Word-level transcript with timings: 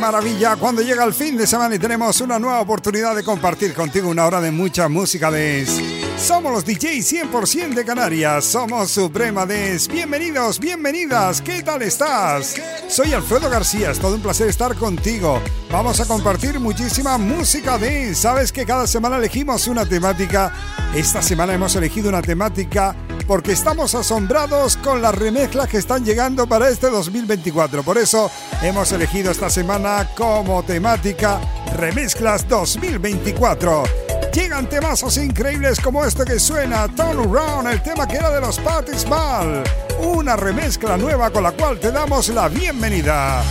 Maravilla 0.00 0.56
cuando 0.56 0.80
llega 0.80 1.04
el 1.04 1.12
fin 1.12 1.36
de 1.36 1.46
semana 1.46 1.74
y 1.74 1.78
tenemos 1.78 2.20
una 2.22 2.38
nueva 2.38 2.60
oportunidad 2.60 3.14
de 3.14 3.22
compartir 3.22 3.74
contigo 3.74 4.08
una 4.08 4.24
hora 4.24 4.40
de 4.40 4.50
mucha 4.50 4.88
música 4.88 5.30
de 5.30 5.66
Somos 6.16 6.52
los 6.52 6.64
DJs 6.64 7.30
100% 7.30 7.74
de 7.74 7.84
Canarias, 7.84 8.46
somos 8.46 8.90
Suprema 8.90 9.44
Dance. 9.44 9.92
Bienvenidos, 9.92 10.58
bienvenidas, 10.58 11.42
¿qué 11.42 11.62
tal 11.62 11.82
estás? 11.82 12.56
Soy 12.88 13.12
Alfredo 13.12 13.50
García, 13.50 13.90
es 13.90 13.98
todo 13.98 14.14
un 14.14 14.22
placer 14.22 14.48
estar 14.48 14.74
contigo. 14.74 15.40
Vamos 15.70 16.00
a 16.00 16.06
compartir 16.06 16.58
muchísima 16.58 17.18
música 17.18 17.76
de 17.76 18.14
Sabes 18.14 18.52
que 18.52 18.64
cada 18.64 18.86
semana 18.86 19.18
elegimos 19.18 19.68
una 19.68 19.84
temática. 19.84 20.52
Esta 20.94 21.20
semana 21.20 21.52
hemos 21.52 21.76
elegido 21.76 22.08
una 22.08 22.22
temática 22.22 22.96
porque 23.30 23.52
estamos 23.52 23.94
asombrados 23.94 24.76
con 24.76 25.00
las 25.00 25.14
remezclas 25.14 25.68
que 25.68 25.76
están 25.76 26.04
llegando 26.04 26.48
para 26.48 26.68
este 26.68 26.90
2024. 26.90 27.84
Por 27.84 27.96
eso 27.96 28.28
hemos 28.60 28.90
elegido 28.90 29.30
esta 29.30 29.48
semana 29.48 30.08
como 30.16 30.64
temática 30.64 31.40
Remezclas 31.76 32.48
2024. 32.48 33.84
Llegan 34.32 34.68
temazos 34.68 35.16
increíbles 35.16 35.78
como 35.78 36.04
este 36.04 36.24
que 36.24 36.40
suena 36.40 36.88
Turn 36.88 37.20
Around, 37.20 37.68
el 37.68 37.80
tema 37.84 38.08
que 38.08 38.16
era 38.16 38.30
de 38.30 38.40
los 38.40 38.58
Patis 38.58 39.06
Mal. 39.06 39.62
Una 40.00 40.34
remezcla 40.34 40.96
nueva 40.96 41.30
con 41.30 41.44
la 41.44 41.52
cual 41.52 41.78
te 41.78 41.92
damos 41.92 42.30
la 42.30 42.48
bienvenida. 42.48 43.44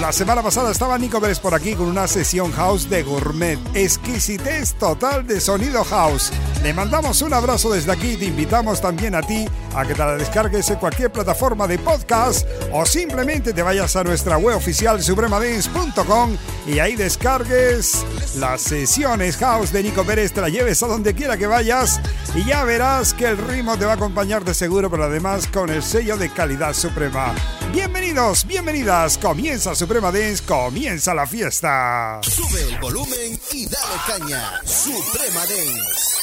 La 0.00 0.12
semana 0.12 0.42
pasada 0.44 0.70
estaba 0.70 0.96
Nico 0.96 1.20
Pérez 1.20 1.40
por 1.40 1.54
aquí 1.54 1.74
con 1.74 1.88
una 1.88 2.06
sesión 2.06 2.52
house 2.52 2.88
de 2.88 3.02
gourmet, 3.02 3.58
exquisitez 3.74 4.74
total 4.74 5.26
de 5.26 5.40
sonido 5.40 5.82
house. 5.82 6.32
Le 6.62 6.72
mandamos 6.72 7.20
un 7.22 7.34
abrazo 7.34 7.72
desde 7.72 7.90
aquí 7.90 8.16
te 8.16 8.26
invitamos 8.26 8.80
también 8.80 9.16
a 9.16 9.22
ti 9.22 9.48
a 9.74 9.84
que 9.84 9.94
te 9.94 9.98
la 9.98 10.16
descargues 10.16 10.70
en 10.70 10.76
cualquier 10.76 11.10
plataforma 11.10 11.66
de 11.66 11.78
podcast 11.78 12.46
o 12.72 12.86
simplemente 12.86 13.52
te 13.52 13.62
vayas 13.62 13.96
a 13.96 14.04
nuestra 14.04 14.38
web 14.38 14.56
oficial 14.56 15.02
supremadance.com 15.02 16.36
y 16.66 16.78
ahí 16.78 16.94
descargues 16.94 18.04
las 18.36 18.62
sesiones 18.62 19.36
house 19.38 19.72
de 19.72 19.82
Nico 19.82 20.04
Pérez, 20.04 20.32
te 20.32 20.40
la 20.40 20.48
lleves 20.48 20.80
a 20.84 20.86
donde 20.86 21.14
quiera 21.14 21.36
que 21.36 21.48
vayas 21.48 22.00
y 22.36 22.44
ya 22.44 22.62
verás 22.62 23.14
que 23.14 23.26
el 23.26 23.36
ritmo 23.36 23.76
te 23.76 23.84
va 23.84 23.92
a 23.92 23.96
acompañar 23.96 24.44
de 24.44 24.54
seguro, 24.54 24.90
pero 24.90 25.04
además 25.04 25.48
con 25.48 25.70
el 25.70 25.82
sello 25.82 26.16
de 26.16 26.30
calidad 26.30 26.72
suprema. 26.72 27.34
Bienvenidos, 27.78 28.44
bienvenidas, 28.44 29.16
comienza 29.18 29.72
Suprema 29.72 30.10
Dance, 30.10 30.42
comienza 30.42 31.14
la 31.14 31.28
fiesta. 31.28 32.18
Sube 32.24 32.60
el 32.60 32.76
volumen 32.80 33.38
y 33.52 33.66
dale 33.66 33.94
caña, 34.04 34.60
Suprema 34.64 35.42
Dance. 35.46 36.17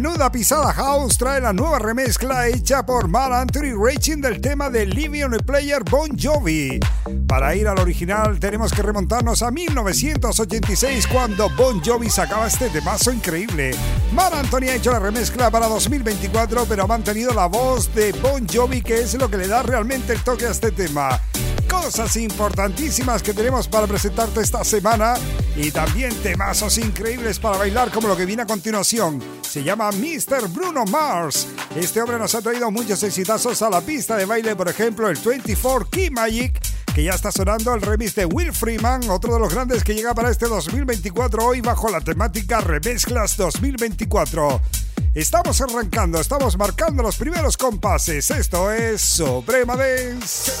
Menuda 0.00 0.30
Pisada 0.30 0.72
House 0.74 1.18
trae 1.18 1.40
la 1.40 1.52
nueva 1.52 1.80
remezcla 1.80 2.46
hecha 2.46 2.86
por 2.86 3.08
Mar 3.08 3.32
Anthony 3.32 3.74
Racing 3.76 4.20
del 4.20 4.40
tema 4.40 4.70
de 4.70 4.86
Living 4.86 5.24
on 5.24 5.34
a 5.34 5.38
Player 5.38 5.82
Bon 5.82 6.16
Jovi. 6.16 6.78
Para 7.26 7.56
ir 7.56 7.66
al 7.66 7.80
original 7.80 8.38
tenemos 8.38 8.70
que 8.70 8.82
remontarnos 8.82 9.42
a 9.42 9.50
1986 9.50 11.04
cuando 11.08 11.50
Bon 11.56 11.82
Jovi 11.84 12.08
sacaba 12.10 12.46
este 12.46 12.70
temazo 12.70 13.10
increíble. 13.10 13.72
Mar 14.12 14.32
Anthony 14.32 14.68
ha 14.68 14.76
hecho 14.76 14.92
la 14.92 15.00
remezcla 15.00 15.50
para 15.50 15.66
2024 15.66 16.66
pero 16.68 16.84
ha 16.84 16.86
mantenido 16.86 17.34
la 17.34 17.46
voz 17.46 17.92
de 17.92 18.12
Bon 18.12 18.46
Jovi 18.46 18.82
que 18.82 19.00
es 19.00 19.14
lo 19.14 19.28
que 19.28 19.38
le 19.38 19.48
da 19.48 19.64
realmente 19.64 20.12
el 20.12 20.22
toque 20.22 20.46
a 20.46 20.52
este 20.52 20.70
tema 20.70 21.20
cosas 21.88 22.16
importantísimas 22.16 23.22
que 23.22 23.32
tenemos 23.32 23.66
para 23.66 23.86
presentarte 23.86 24.42
esta 24.42 24.62
semana 24.62 25.14
y 25.56 25.70
también 25.70 26.14
temazos 26.16 26.76
increíbles 26.76 27.38
para 27.38 27.56
bailar 27.56 27.90
como 27.90 28.08
lo 28.08 28.14
que 28.14 28.26
viene 28.26 28.42
a 28.42 28.46
continuación. 28.46 29.22
Se 29.40 29.64
llama 29.64 29.90
Mr. 29.92 30.48
Bruno 30.50 30.84
Mars. 30.84 31.46
Este 31.74 32.02
hombre 32.02 32.18
nos 32.18 32.34
ha 32.34 32.42
traído 32.42 32.70
muchos 32.70 33.02
exitazos 33.04 33.62
a 33.62 33.70
la 33.70 33.80
pista 33.80 34.18
de 34.18 34.26
baile, 34.26 34.54
por 34.54 34.68
ejemplo 34.68 35.08
el 35.08 35.16
24 35.16 35.88
Key 35.88 36.10
Magic, 36.10 36.60
que 36.94 37.04
ya 37.04 37.12
está 37.12 37.32
sonando 37.32 37.72
el 37.72 37.80
remix 37.80 38.14
de 38.16 38.26
Will 38.26 38.52
Freeman, 38.52 39.08
otro 39.08 39.32
de 39.32 39.40
los 39.40 39.54
grandes 39.54 39.82
que 39.82 39.94
llega 39.94 40.12
para 40.12 40.30
este 40.30 40.44
2024 40.44 41.42
hoy 41.42 41.62
bajo 41.62 41.88
la 41.88 42.02
temática 42.02 42.60
Remezclas 42.60 43.34
2024. 43.38 44.60
Estamos 45.14 45.58
arrancando, 45.62 46.20
estamos 46.20 46.58
marcando 46.58 47.02
los 47.02 47.16
primeros 47.16 47.56
compases. 47.56 48.30
Esto 48.30 48.70
es 48.70 49.00
Suprema 49.00 49.74
Dance. 49.74 50.52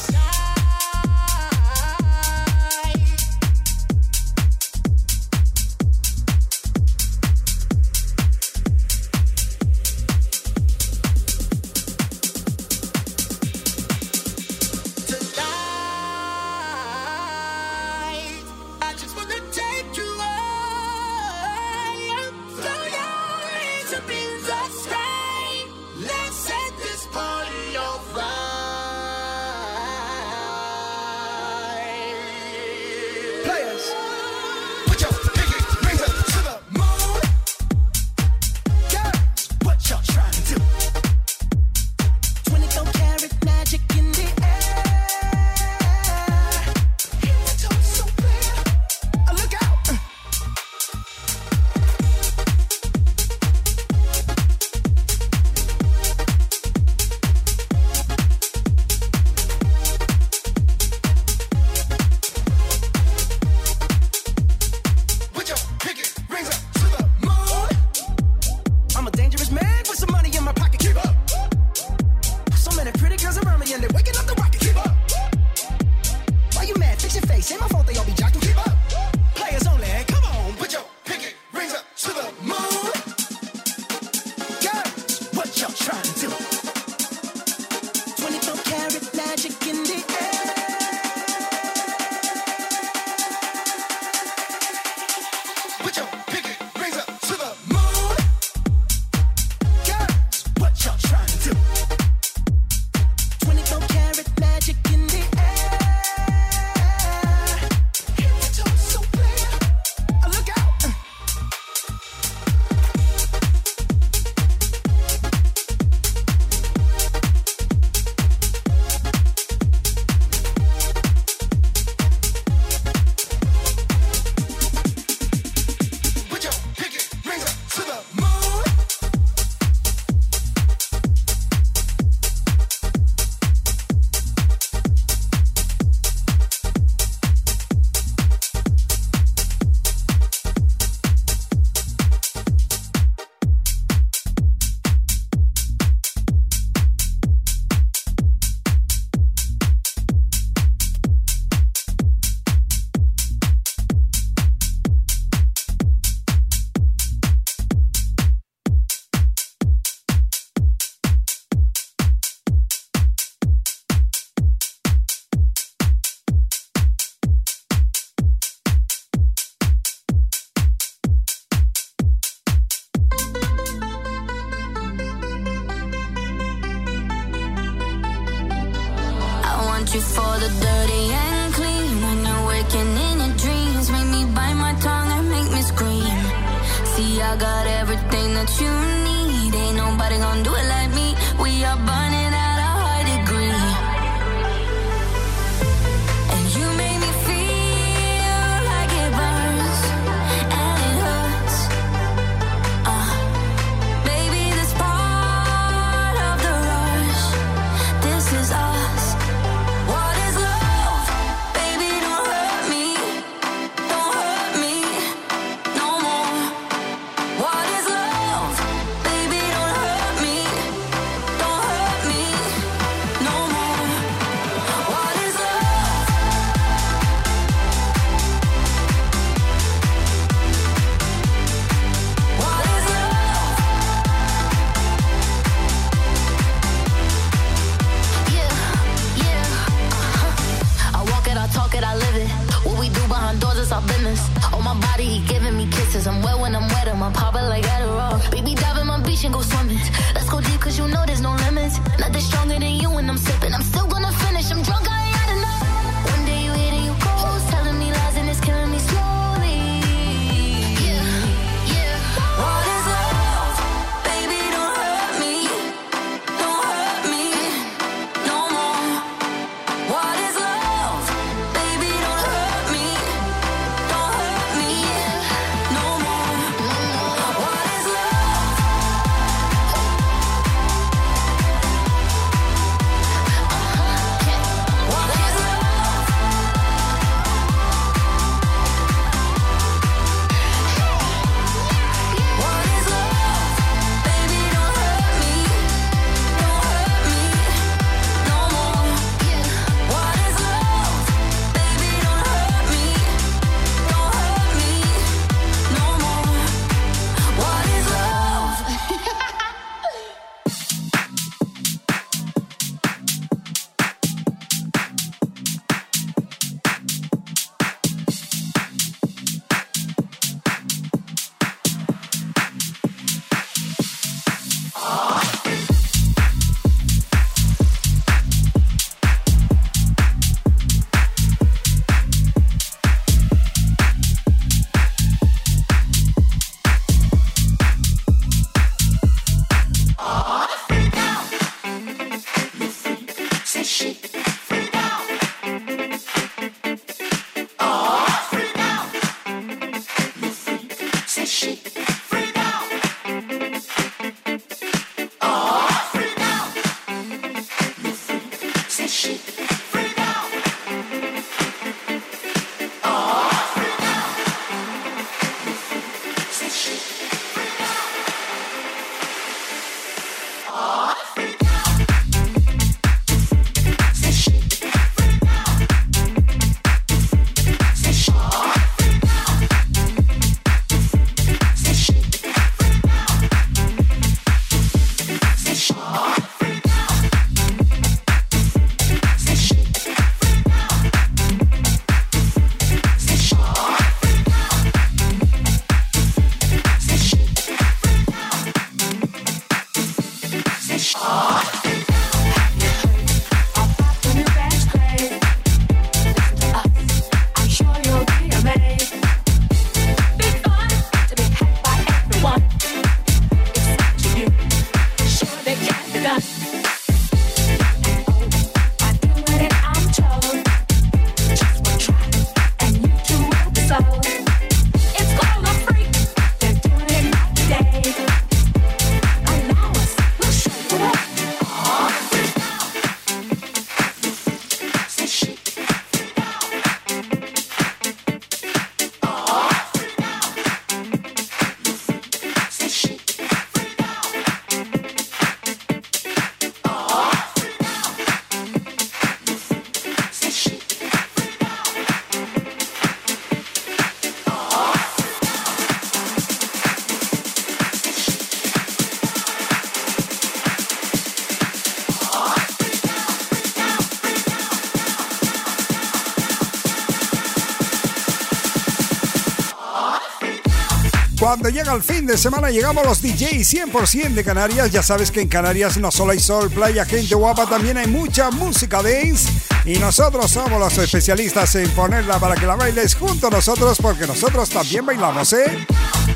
Llega 471.58 471.72
el 471.72 471.82
fin 471.82 472.06
de 472.06 472.16
semana 472.16 472.50
llegamos 472.50 472.86
los 472.86 473.02
DJs 473.02 473.72
100% 473.72 474.14
de 474.14 474.22
Canarias. 474.22 474.70
Ya 474.70 474.80
sabes 474.80 475.10
que 475.10 475.20
en 475.20 475.28
Canarias 475.28 475.76
no 475.76 475.90
solo 475.90 476.12
hay 476.12 476.20
sol, 476.20 476.48
playa, 476.50 476.84
gente 476.84 477.16
guapa, 477.16 477.46
también 477.46 477.76
hay 477.76 477.88
mucha 477.88 478.30
música 478.30 478.80
dance. 478.80 479.28
Y 479.64 479.76
nosotros 479.78 480.30
somos 480.30 480.60
los 480.60 480.78
especialistas 480.78 481.52
en 481.56 481.68
ponerla 481.70 482.20
para 482.20 482.36
que 482.36 482.46
la 482.46 482.54
bailes 482.54 482.94
junto 482.94 483.26
a 483.26 483.30
nosotros 483.30 483.76
porque 483.82 484.06
nosotros 484.06 484.48
también 484.48 484.86
bailamos, 484.86 485.32
¿eh? 485.32 485.66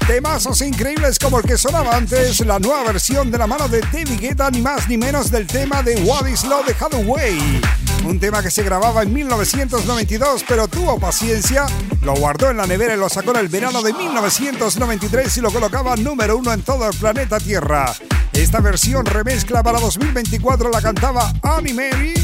Temazos 0.07 0.61
increíbles 0.63 1.19
como 1.19 1.41
el 1.41 1.45
que 1.45 1.59
sonaba 1.59 1.97
antes, 1.97 2.39
la 2.47 2.61
nueva 2.61 2.85
versión 2.85 3.33
de 3.33 3.39
la 3.39 3.49
mano 3.49 3.69
de 3.69 3.81
David 3.81 4.21
Guetta, 4.21 4.49
ni 4.49 4.61
más 4.61 4.89
ni 4.89 4.97
menos 4.97 5.29
del 5.29 5.49
tema 5.49 5.83
de 5.83 5.97
What 6.03 6.29
is 6.29 6.45
Love 6.45 6.67
de 6.67 6.77
Hathaway. 6.79 7.61
Un 8.05 8.21
tema 8.21 8.43
que 8.43 8.51
se 8.51 8.63
grababa 8.63 9.03
en 9.03 9.13
1992, 9.13 10.45
pero 10.47 10.69
tuvo 10.69 11.01
paciencia, 11.01 11.67
lo 12.03 12.15
guardó 12.15 12.51
en 12.51 12.57
la 12.57 12.67
nevera 12.67 12.95
y 12.95 12.99
lo 12.99 13.09
sacó 13.09 13.31
en 13.31 13.39
el 13.39 13.49
verano 13.49 13.81
de 13.83 13.93
1993 13.93 15.37
y 15.37 15.41
lo 15.41 15.51
colocaba 15.51 15.97
número 15.97 16.37
uno 16.37 16.53
en 16.53 16.63
todo 16.63 16.89
el 16.89 16.97
planeta 16.97 17.39
Tierra. 17.39 17.93
Esta 18.33 18.61
versión 18.61 19.07
remezcla 19.07 19.63
para 19.63 19.79
2024 19.79 20.71
la 20.71 20.81
cantaba 20.83 21.33
Annie 21.43 21.75
Mary 21.75 22.15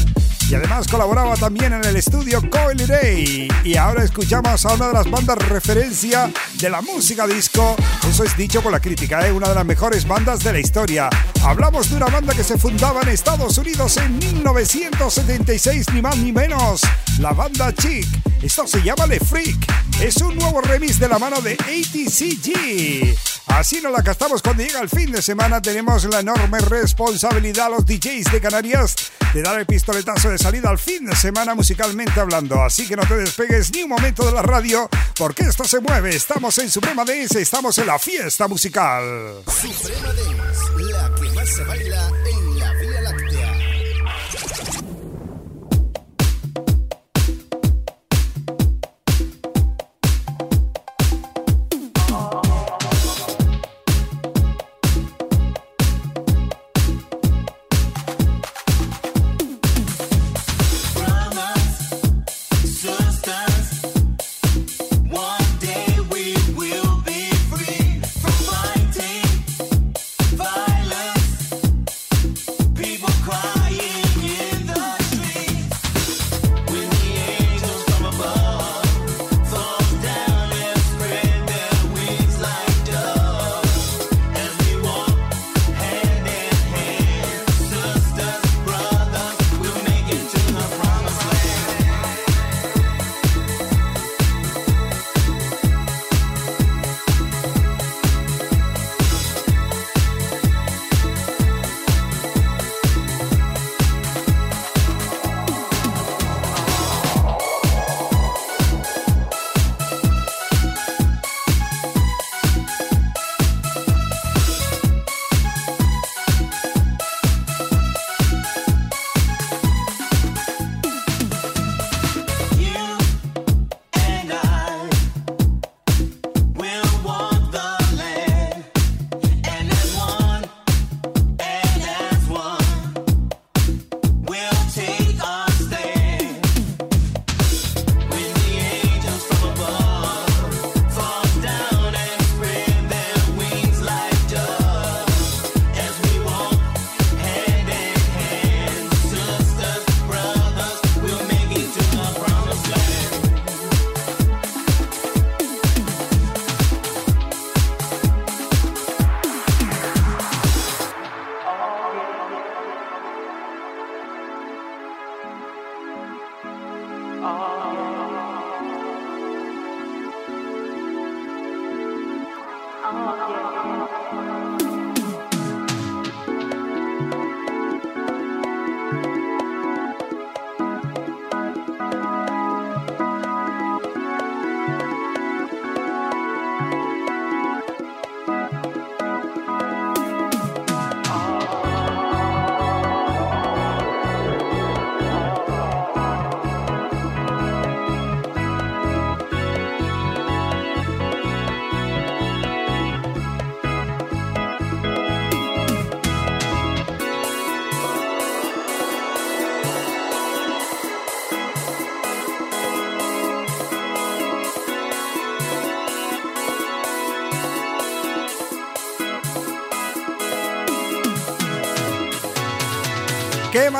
y 0.49 0.55
además 0.55 0.87
colaboraba 0.87 1.35
también 1.35 1.73
en 1.73 1.85
el 1.85 1.95
estudio 1.95 2.41
Coily 2.49 2.85
Ray. 2.85 3.47
Y 3.63 3.77
ahora 3.77 4.03
escuchamos 4.03 4.65
a 4.65 4.73
una 4.73 4.87
de 4.87 4.93
las 4.93 5.09
bandas 5.09 5.37
referencia 5.47 6.31
de 6.55 6.69
la 6.69 6.81
música 6.81 7.27
disco. 7.27 7.75
Eso 8.09 8.23
es 8.23 8.35
dicho 8.35 8.61
por 8.61 8.71
la 8.71 8.79
crítica, 8.79 9.27
¿eh? 9.27 9.31
una 9.31 9.49
de 9.49 9.55
las 9.55 9.65
mejores 9.65 10.07
bandas 10.07 10.43
de 10.43 10.53
la 10.53 10.59
historia. 10.59 11.09
Hablamos 11.43 11.91
de 11.91 11.97
una 11.97 12.07
banda 12.07 12.33
que 12.33 12.43
se 12.43 12.57
fundaba 12.57 13.01
en 13.03 13.09
Estados 13.09 13.59
Unidos 13.59 13.97
en 13.97 14.17
1976, 14.17 15.85
ni 15.93 16.01
más 16.01 16.17
ni 16.17 16.31
menos. 16.31 16.81
La 17.19 17.31
banda 17.31 17.71
Chic. 17.71 18.07
Esto 18.41 18.65
se 18.65 18.81
llama 18.81 19.05
Le 19.05 19.19
Freak. 19.19 19.67
Es 20.01 20.17
un 20.17 20.37
nuevo 20.37 20.61
remix 20.61 20.97
de 20.97 21.09
la 21.09 21.19
mano 21.19 21.41
de 21.41 21.53
ATCG. 21.53 23.17
Así 23.47 23.81
nos 23.81 23.91
la 23.91 24.01
gastamos 24.01 24.41
cuando 24.41 24.63
llega 24.63 24.79
el 24.79 24.87
fin 24.87 25.11
de 25.11 25.21
semana. 25.21 25.61
Tenemos 25.61 26.05
la 26.05 26.21
enorme 26.21 26.59
responsabilidad, 26.59 27.69
los 27.69 27.85
DJs 27.85 28.31
de 28.31 28.39
Canarias, 28.39 28.95
de 29.33 29.41
dar 29.41 29.59
el 29.59 29.65
pistoletazo 29.65 30.29
de 30.29 30.37
salida 30.37 30.69
al 30.69 30.77
fin 30.77 31.05
de 31.05 31.15
semana 31.17 31.53
musicalmente 31.53 32.17
hablando. 32.17 32.63
Así 32.63 32.87
que 32.87 32.95
no 32.95 33.05
te 33.05 33.17
despegues 33.17 33.73
ni 33.73 33.83
un 33.83 33.89
momento 33.89 34.25
de 34.25 34.31
la 34.31 34.41
radio, 34.41 34.89
porque 35.17 35.43
esto 35.43 35.65
se 35.65 35.81
mueve. 35.81 36.15
Estamos 36.15 36.57
en 36.59 36.71
Suprema 36.71 37.03
Dance, 37.03 37.41
estamos 37.41 37.77
en 37.77 37.87
la 37.87 37.99
fiesta 37.99 38.47
musical. 38.47 39.43
Suprema 39.47 40.13
Dance, 40.13 40.93
La 40.93 41.15
que 41.15 41.29
más 41.31 41.49
se 41.49 41.63
baila 41.65 42.07
en 42.07 42.58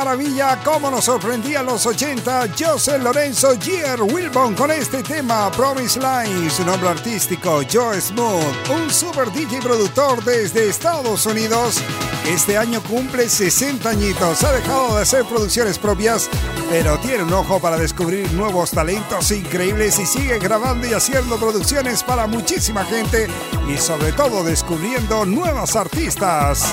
maravilla! 0.04 0.58
¡Cómo 0.64 0.90
nos 0.90 1.04
sorprendía 1.04 1.60
en 1.60 1.66
los 1.66 1.84
80! 1.84 2.46
José 2.58 2.98
Lorenzo 2.98 3.50
Gier 3.60 4.00
Wilbon 4.00 4.54
con 4.54 4.70
este 4.70 5.02
tema 5.02 5.50
Promise 5.50 6.00
Line. 6.00 6.48
Su 6.48 6.64
nombre 6.64 6.88
artístico 6.88 7.60
Joe 7.70 8.00
Smooth, 8.00 8.70
un 8.70 8.90
super 8.90 9.30
DJ 9.30 9.60
productor 9.60 10.24
desde 10.24 10.70
Estados 10.70 11.26
Unidos. 11.26 11.82
Este 12.26 12.56
año 12.56 12.82
cumple 12.82 13.28
60 13.28 13.90
añitos. 13.90 14.42
Ha 14.42 14.52
dejado 14.52 14.96
de 14.96 15.02
hacer 15.02 15.26
producciones 15.26 15.78
propias, 15.78 16.30
pero 16.70 16.96
tiene 17.00 17.24
un 17.24 17.32
ojo 17.32 17.58
para 17.58 17.76
descubrir 17.76 18.32
nuevos 18.32 18.70
talentos 18.70 19.32
increíbles 19.32 19.98
y 19.98 20.06
sigue 20.06 20.38
grabando 20.38 20.86
y 20.86 20.92
haciendo 20.92 21.36
producciones 21.36 22.04
para 22.04 22.28
muchísima 22.28 22.84
gente 22.84 23.26
y 23.68 23.76
sobre 23.76 24.12
todo 24.12 24.44
descubriendo 24.44 25.26
nuevos 25.26 25.74
artistas. 25.74 26.72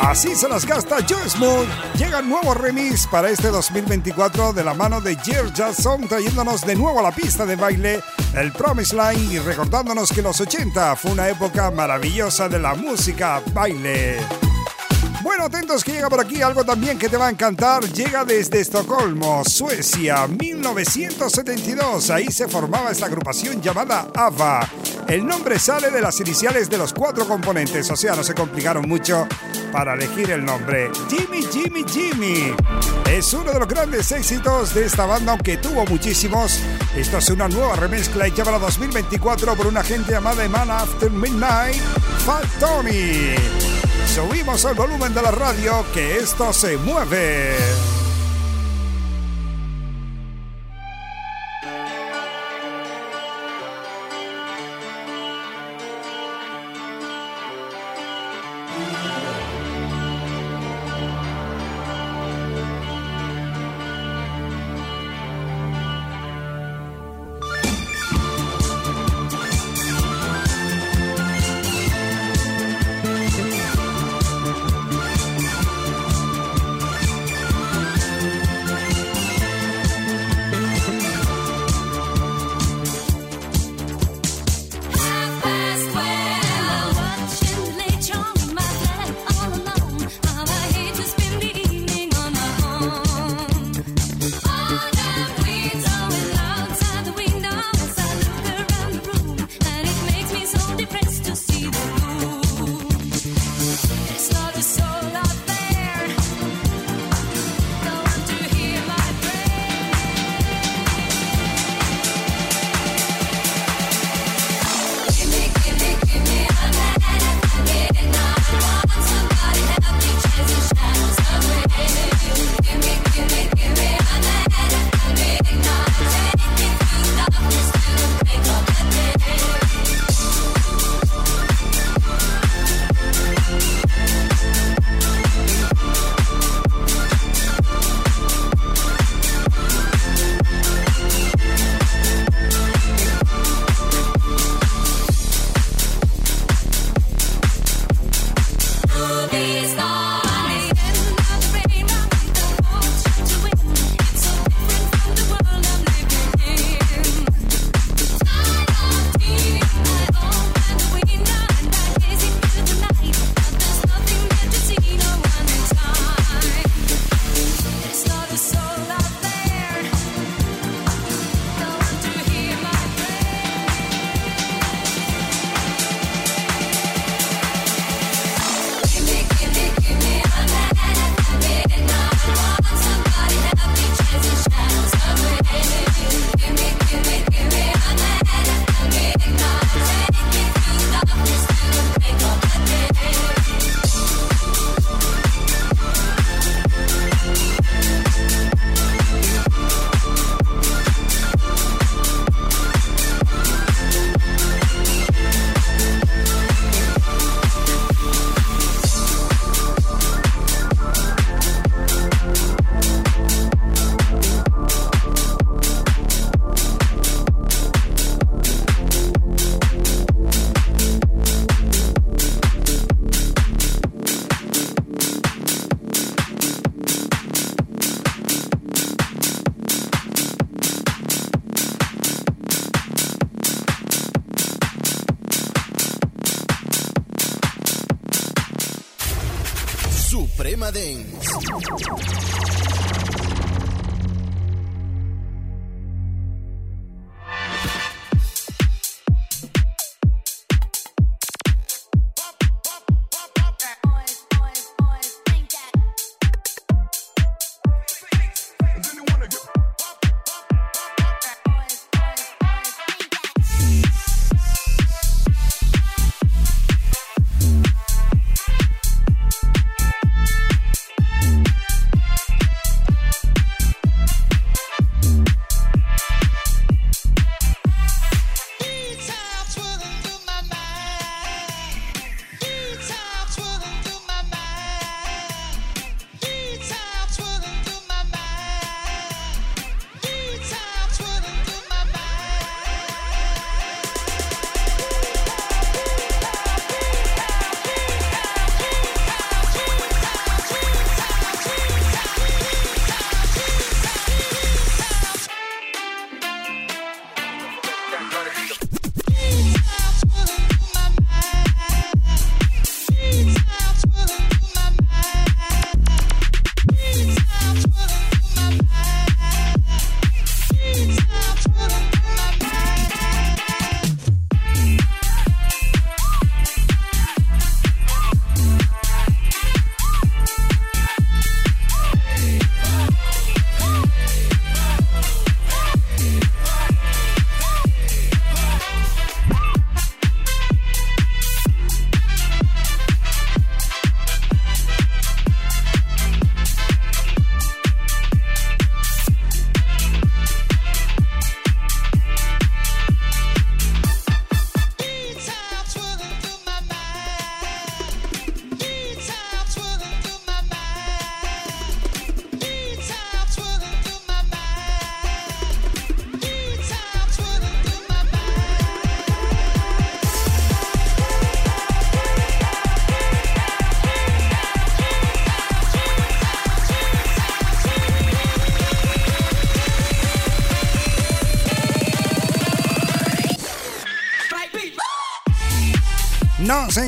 Así 0.00 0.34
se 0.34 0.48
las 0.48 0.64
gasta 0.64 1.04
Joe 1.06 1.28
Smooth. 1.28 1.68
Llega 1.98 2.20
un 2.20 2.30
nuevo 2.30 2.54
remix 2.54 3.06
para 3.06 3.28
este 3.28 3.48
2024 3.48 4.54
de 4.54 4.64
la 4.64 4.72
mano 4.72 5.02
de 5.02 5.16
Jer 5.16 5.52
Jackson, 5.52 6.08
trayéndonos 6.08 6.62
de 6.62 6.74
nuevo 6.74 7.00
a 7.00 7.02
la 7.02 7.12
pista 7.12 7.44
de 7.44 7.56
baile 7.56 8.02
el 8.34 8.52
Promise 8.52 8.96
Line 8.96 9.34
y 9.34 9.38
recordándonos 9.38 10.12
que 10.12 10.22
los 10.22 10.40
80 10.40 10.96
fue 10.96 11.12
una 11.12 11.28
época 11.28 11.70
maravillosa 11.70 12.48
de 12.48 12.58
la 12.58 12.74
música 12.74 13.42
baile. 13.52 14.45
Bueno, 15.26 15.46
atentos 15.46 15.82
que 15.82 15.90
llega 15.90 16.08
por 16.08 16.20
aquí 16.20 16.40
algo 16.40 16.64
también 16.64 17.00
que 17.00 17.08
te 17.08 17.16
va 17.16 17.26
a 17.26 17.30
encantar. 17.30 17.82
Llega 17.82 18.24
desde 18.24 18.60
Estocolmo, 18.60 19.42
Suecia, 19.44 20.28
1972. 20.28 22.10
Ahí 22.10 22.26
se 22.30 22.46
formaba 22.46 22.92
esta 22.92 23.06
agrupación 23.06 23.60
llamada 23.60 24.06
ABBA. 24.14 24.70
El 25.08 25.26
nombre 25.26 25.58
sale 25.58 25.90
de 25.90 26.00
las 26.00 26.20
iniciales 26.20 26.70
de 26.70 26.78
los 26.78 26.92
cuatro 26.92 27.26
componentes, 27.26 27.90
o 27.90 27.96
sea, 27.96 28.14
no 28.14 28.22
se 28.22 28.34
complicaron 28.34 28.88
mucho 28.88 29.26
para 29.72 29.94
elegir 29.94 30.30
el 30.30 30.44
nombre. 30.44 30.92
Jimmy, 31.10 31.42
Jimmy, 31.42 31.84
Jimmy. 31.88 32.54
Es 33.10 33.34
uno 33.34 33.50
de 33.50 33.58
los 33.58 33.66
grandes 33.66 34.12
éxitos 34.12 34.74
de 34.74 34.84
esta 34.84 35.06
banda, 35.06 35.32
aunque 35.32 35.56
tuvo 35.56 35.84
muchísimos. 35.86 36.60
Esto 36.94 37.18
es 37.18 37.28
una 37.30 37.48
nueva 37.48 37.74
remezcla 37.74 38.28
hecha 38.28 38.44
para 38.44 38.60
2024 38.60 39.56
por 39.56 39.66
una 39.66 39.82
gente 39.82 40.12
llamada 40.12 40.48
Man 40.48 40.70
After 40.70 41.10
Midnight, 41.10 41.82
Fat 42.24 42.46
Tony. 42.60 43.75
Subimos 44.06 44.64
el 44.64 44.74
volumen 44.74 45.12
de 45.12 45.22
la 45.22 45.30
radio 45.30 45.84
que 45.92 46.16
esto 46.16 46.52
se 46.52 46.76
mueve. 46.78 47.95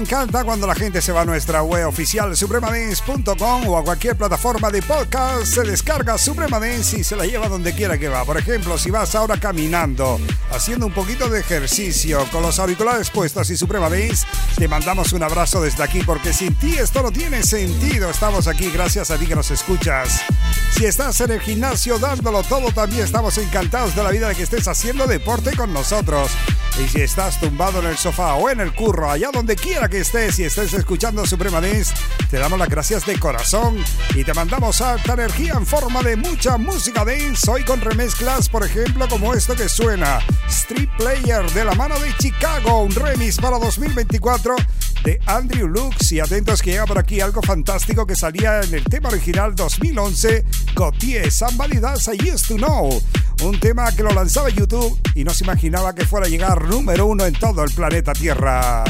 Encanta 0.09 0.43
cuando 0.43 0.67
la 0.67 0.75
gente 0.75 1.03
se 1.03 1.13
va 1.13 1.21
a 1.21 1.25
nuestra 1.27 1.63
web 1.63 1.87
oficial 1.87 2.35
supremadance.com 2.35 3.69
o 3.69 3.77
a 3.77 3.85
cualquier 3.85 4.17
plataforma 4.17 4.71
de 4.71 4.81
podcast, 4.81 5.45
se 5.45 5.63
descarga 5.65 6.17
Suprema 6.17 6.59
Dance 6.59 7.01
y 7.01 7.05
se 7.05 7.15
la 7.15 7.27
lleva 7.27 7.47
donde 7.47 7.75
quiera 7.75 7.99
que 7.99 8.09
va. 8.09 8.25
Por 8.25 8.39
ejemplo, 8.39 8.79
si 8.79 8.91
vas 8.91 9.15
ahora 9.15 9.39
caminando, 9.39 10.19
haciendo 10.51 10.87
un 10.87 10.95
poquito 10.95 11.29
de 11.29 11.41
ejercicio, 11.41 12.25
con 12.33 12.41
los 12.41 12.59
auriculares 12.59 13.11
puestos 13.11 13.51
y 13.51 13.59
Suprema 13.59 13.91
Dance, 13.91 14.27
te 14.57 14.67
mandamos 14.67 15.13
un 15.13 15.25
abrazo 15.25 15.61
desde 15.61 15.83
aquí 15.83 16.01
porque 16.01 16.33
sin 16.33 16.55
ti 16.55 16.75
esto 16.79 17.03
no 17.03 17.13
tiene 17.13 17.43
sentido. 17.43 18.09
Estamos 18.09 18.47
aquí 18.47 18.71
gracias 18.71 19.11
a 19.11 19.19
ti 19.19 19.27
que 19.27 19.37
nos 19.37 19.51
escuchas. 19.51 20.23
Si 20.71 20.87
estás 20.87 21.21
en 21.21 21.33
el 21.33 21.41
gimnasio 21.41 21.99
dándolo 21.99 22.43
todo, 22.45 22.73
también 22.73 23.05
estamos 23.05 23.37
encantados 23.37 23.95
de 23.95 24.03
la 24.03 24.11
vida 24.11 24.29
de 24.29 24.35
que 24.35 24.45
estés 24.45 24.69
haciendo 24.69 25.07
deporte 25.07 25.55
con 25.55 25.75
nosotros. 25.75 26.31
Y 26.79 26.87
si 26.87 27.01
estás 27.01 27.41
tumbado 27.41 27.81
en 27.81 27.87
el 27.87 27.97
sofá 27.97 28.35
o 28.35 28.49
en 28.49 28.61
el 28.61 28.73
curro, 28.73 29.11
allá 29.11 29.31
donde 29.33 29.57
quiera 29.57 29.89
que 29.89 29.99
estés 29.99 30.39
y 30.39 30.45
estés 30.45 30.73
escuchando 30.75 31.27
Suprema 31.27 31.61
Dance, 31.61 31.93
te 32.31 32.39
damos 32.39 32.57
las 32.57 32.69
gracias 32.69 33.05
de 33.05 33.19
corazón 33.19 33.83
y 34.15 34.23
te 34.23 34.33
mandamos 34.33 34.81
alta 34.81 35.15
energía 35.15 35.55
en 35.55 35.67
forma 35.67 36.03
de 36.03 36.15
mucha 36.15 36.57
música 36.57 37.05
dance. 37.05 37.51
Hoy 37.51 37.65
con 37.65 37.81
remezclas, 37.81 38.49
por 38.49 38.65
ejemplo, 38.65 39.09
como 39.09 39.35
esto 39.35 39.57
que 39.57 39.69
suena: 39.69 40.21
Street 40.49 40.89
Player 40.97 41.51
de 41.51 41.65
la 41.65 41.75
mano 41.75 41.99
de 41.99 42.17
Chicago, 42.19 42.83
un 42.83 42.95
remix 42.95 43.39
para 43.39 43.59
2024 43.59 44.55
de 45.03 45.21
Andrew 45.27 45.67
Lux. 45.67 46.13
Y 46.13 46.21
atentos 46.21 46.63
que 46.63 46.71
llega 46.71 46.87
por 46.87 46.99
aquí 46.99 47.21
algo 47.21 47.43
fantástico 47.43 48.07
que 48.07 48.15
salía 48.15 48.61
en 48.61 48.75
el 48.75 48.85
tema 48.85 49.09
original 49.09 49.57
2011, 49.57 50.45
Gautier, 50.77 51.31
Somebody 51.33 51.79
Does 51.79 52.09
I 52.09 52.31
Used 52.31 52.47
to 52.47 52.57
Know. 52.57 53.03
Un 53.43 53.61
tema 53.61 53.91
que 53.93 54.03
lo 54.03 54.11
lanzaba 54.11 54.49
YouTube 54.51 54.99
y 55.15 55.25
no 55.25 55.33
se 55.33 55.45
imaginaba 55.45 55.95
que 55.95 56.05
fuera 56.05 56.27
a 56.27 56.29
llegar 56.29 56.65
número 56.65 57.07
uno 57.07 57.25
en 57.25 57.35
todo 57.35 57.63
el 57.63 57.71
planeta 57.71 58.13
Tierra. 58.13 58.85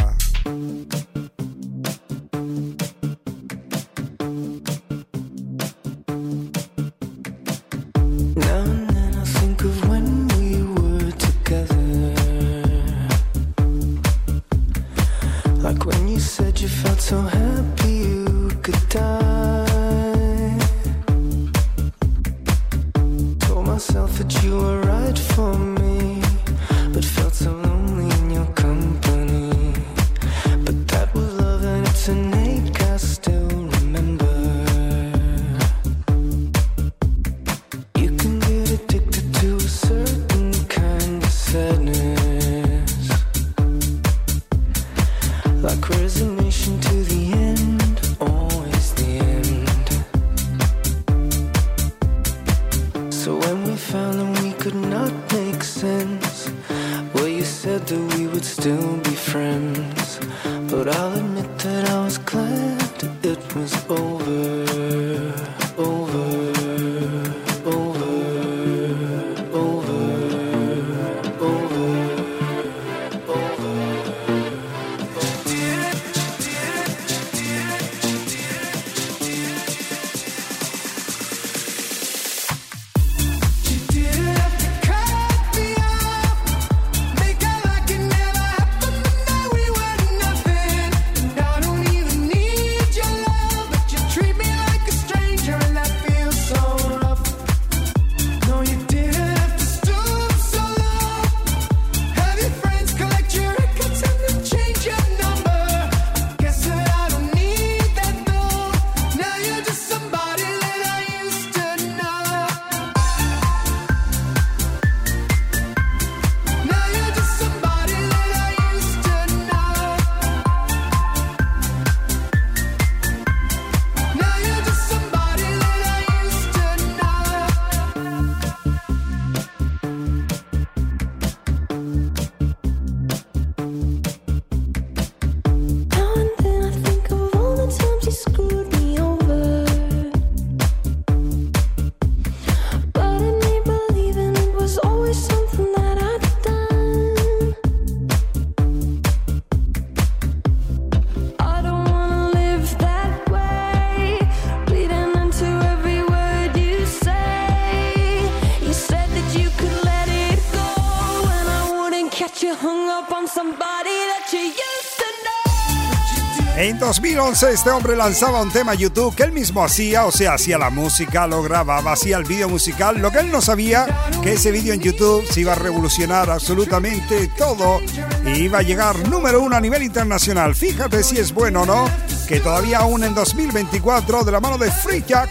2011 167.19 167.53
este 167.53 167.71
hombre 167.71 167.97
lanzaba 167.97 168.41
un 168.41 168.53
tema 168.53 168.73
a 168.73 168.75
YouTube 168.77 169.13
que 169.13 169.25
él 169.25 169.33
mismo 169.33 169.65
hacía, 169.65 170.05
o 170.05 170.13
sea, 170.13 170.35
hacía 170.35 170.57
la 170.57 170.71
música, 170.71 171.27
lo 171.27 171.43
grababa, 171.43 171.91
hacía 171.91 172.17
el 172.17 172.23
vídeo 172.23 172.49
musical. 172.49 172.99
Lo 172.99 173.11
que 173.11 173.19
él 173.19 173.33
no 173.33 173.41
sabía, 173.41 173.87
que 174.23 174.35
ese 174.35 174.53
vídeo 174.53 174.73
en 174.73 174.81
YouTube 174.81 175.27
se 175.27 175.41
iba 175.41 175.51
a 175.51 175.57
revolucionar 175.57 176.31
absolutamente 176.31 177.27
todo 177.37 177.81
y 178.25 178.45
iba 178.45 178.59
a 178.61 178.63
llegar 178.63 179.09
número 179.09 179.41
uno 179.41 179.57
a 179.57 179.61
nivel 179.61 179.83
internacional. 179.83 180.55
Fíjate 180.55 181.03
si 181.03 181.17
es 181.17 181.35
bueno 181.35 181.63
o 181.63 181.67
no, 181.67 181.91
que 182.29 182.39
todavía 182.39 182.79
aún 182.79 183.03
en 183.03 183.17
2024, 183.17 184.23
de 184.23 184.31
la 184.31 184.39
mano 184.39 184.57
de 184.57 184.71
Free 184.71 185.03
Jack, 185.05 185.31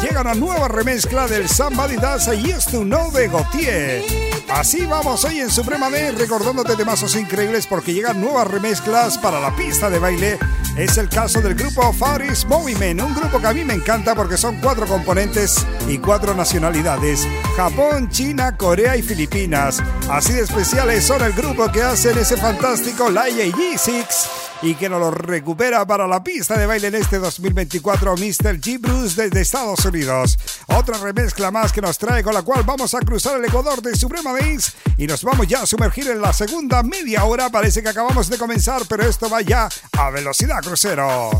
llega 0.00 0.22
una 0.22 0.34
nueva 0.34 0.68
remezcla 0.68 1.28
del 1.28 1.50
Somebody 1.50 1.96
Does 1.96 2.28
I 2.28 2.54
Used 2.54 2.70
To 2.70 2.80
Know 2.80 3.12
de 3.12 3.28
Gautier. 3.28 4.04
Así 4.48 4.86
vamos 4.86 5.22
hoy 5.26 5.40
en 5.40 5.50
Suprema 5.50 5.90
D, 5.90 6.12
recordándote 6.12 6.76
temazos 6.76 7.14
increíbles 7.14 7.66
porque 7.66 7.92
llegan 7.92 8.22
nuevas 8.22 8.48
remezclas 8.48 9.18
para 9.18 9.38
la 9.38 9.54
pista 9.54 9.90
de 9.90 9.98
baile 9.98 10.38
es 10.80 10.96
el 10.96 11.10
caso 11.10 11.42
del 11.42 11.54
grupo 11.54 11.92
Faris 11.92 12.46
Movement, 12.46 13.02
un 13.02 13.14
grupo 13.14 13.38
que 13.38 13.46
a 13.46 13.52
mí 13.52 13.66
me 13.66 13.74
encanta 13.74 14.14
porque 14.14 14.38
son 14.38 14.56
cuatro 14.62 14.86
componentes 14.86 15.66
y 15.86 15.98
cuatro 15.98 16.32
nacionalidades: 16.32 17.28
Japón, 17.54 18.08
China, 18.08 18.56
Corea 18.56 18.96
y 18.96 19.02
Filipinas. 19.02 19.82
Así 20.08 20.32
de 20.32 20.40
especiales 20.40 21.04
son 21.04 21.22
el 21.22 21.34
grupo 21.34 21.70
que 21.70 21.82
hacen 21.82 22.16
ese 22.16 22.38
fantástico 22.38 23.10
Laia 23.10 23.44
G6 23.44 24.06
y 24.62 24.74
que 24.74 24.88
nos 24.88 25.00
lo 25.00 25.10
recupera 25.10 25.84
para 25.84 26.08
la 26.08 26.24
pista 26.24 26.58
de 26.58 26.64
baile 26.64 26.88
en 26.88 26.94
este 26.94 27.18
2024 27.18 28.14
Mr. 28.14 28.58
G. 28.58 28.80
Bruce 28.80 29.22
desde 29.22 29.42
Estados 29.42 29.84
Unidos 29.84 30.38
otra 30.80 30.96
remezcla 30.96 31.50
más 31.50 31.72
que 31.72 31.82
nos 31.82 31.98
trae 31.98 32.22
con 32.22 32.32
la 32.32 32.40
cual 32.40 32.62
vamos 32.64 32.94
a 32.94 33.00
cruzar 33.00 33.36
el 33.36 33.44
Ecuador 33.44 33.82
de 33.82 33.94
Suprema 33.94 34.32
Dance 34.32 34.72
y 34.96 35.06
nos 35.06 35.22
vamos 35.22 35.46
ya 35.46 35.60
a 35.60 35.66
sumergir 35.66 36.08
en 36.08 36.22
la 36.22 36.32
segunda 36.32 36.82
media 36.82 37.24
hora. 37.24 37.50
Parece 37.50 37.82
que 37.82 37.90
acabamos 37.90 38.30
de 38.30 38.38
comenzar, 38.38 38.82
pero 38.88 39.02
esto 39.02 39.28
va 39.28 39.42
ya 39.42 39.68
a 39.98 40.10
velocidad 40.10 40.62
crucero. 40.62 41.30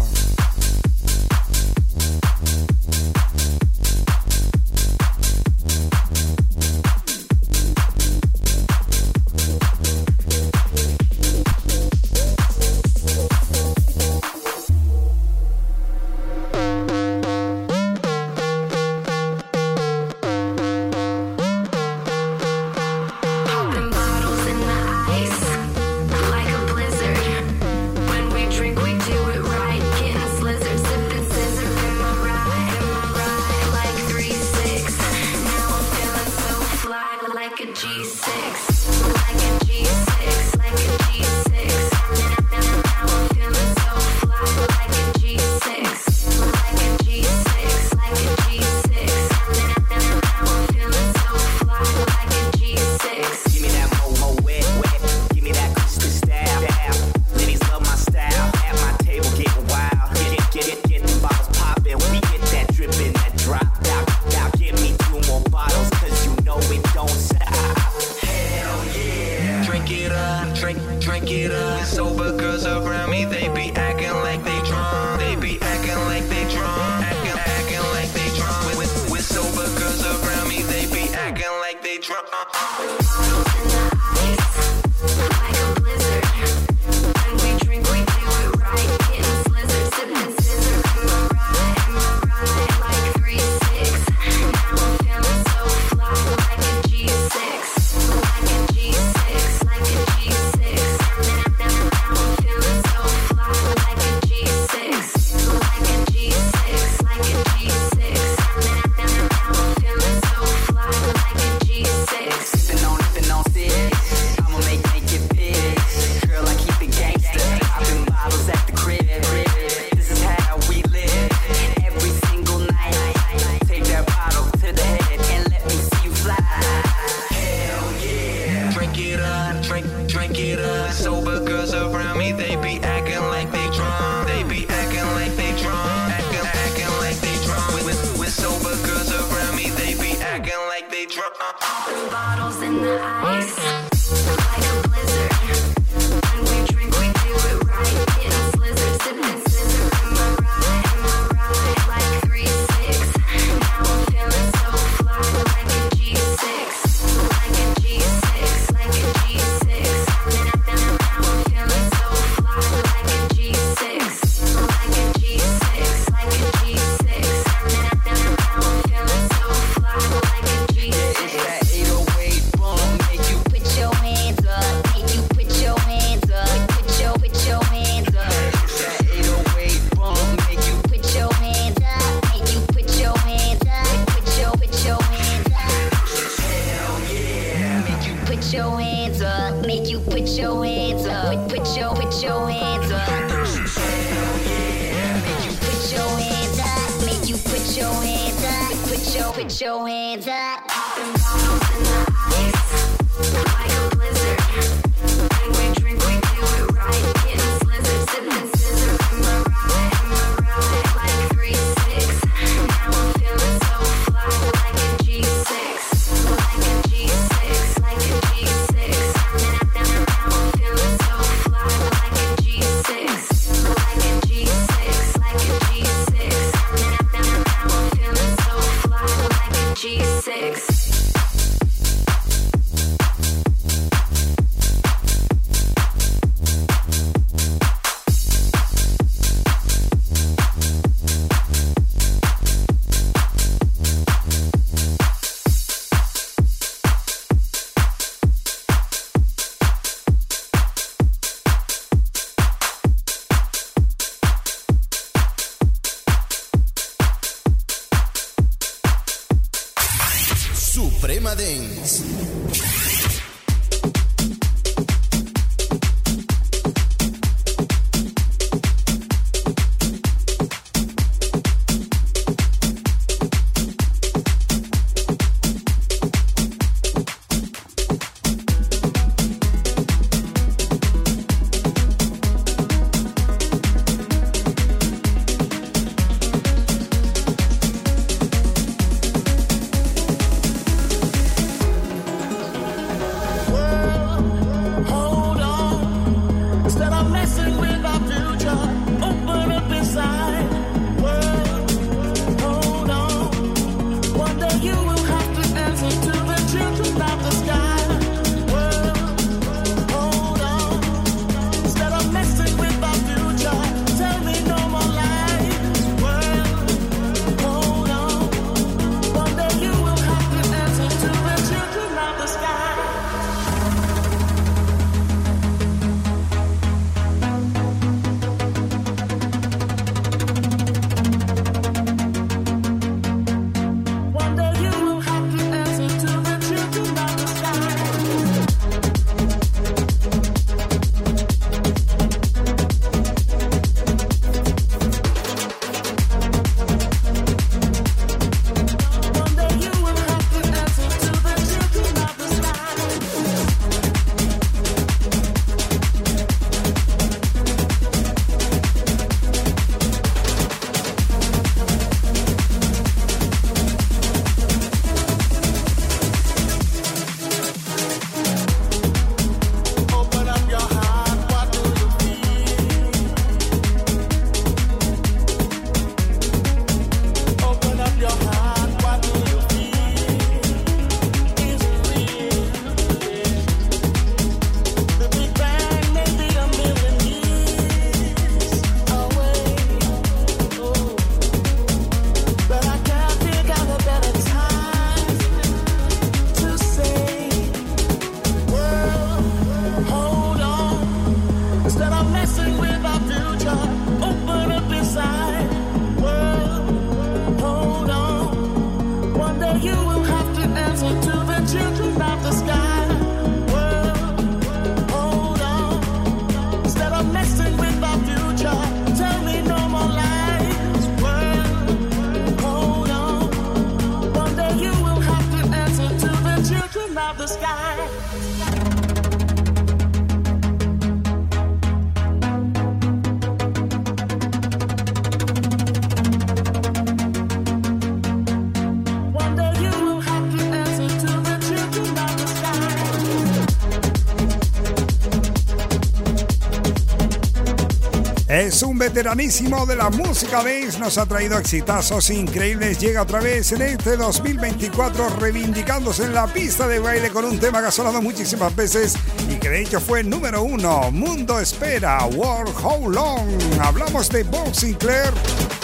Es 448.31 448.63
un 448.63 448.79
veteranísimo 448.79 449.67
de 449.67 449.75
la 449.75 449.91
música 449.91 450.45
dance, 450.45 450.79
nos 450.79 450.99
ha 450.99 451.07
traído 451.07 451.37
exitazos 451.37 452.11
increíbles. 452.11 452.79
Llega 452.79 453.03
otra 453.03 453.19
vez 453.19 453.51
en 453.51 453.63
este 453.63 453.97
2024 453.97 455.17
reivindicándose 455.19 456.05
en 456.05 456.15
la 456.15 456.29
pista 456.29 456.69
de 456.69 456.79
baile 456.79 457.11
con 457.11 457.25
un 457.25 457.41
tema 457.41 457.61
que 457.61 457.67
ha 457.67 457.71
sonado 457.73 458.01
muchísimas 458.01 458.55
veces 458.55 458.95
que 459.41 459.49
de 459.49 459.63
hecho 459.63 459.81
fue 459.81 460.05
número 460.05 460.43
uno. 460.43 460.91
Mundo 460.93 461.41
espera, 461.41 462.05
World 462.05 462.55
How 462.63 462.91
Long. 462.91 463.29
Hablamos 463.63 464.09
de 464.11 464.23
Bob 464.25 464.55
Sinclair 464.55 465.13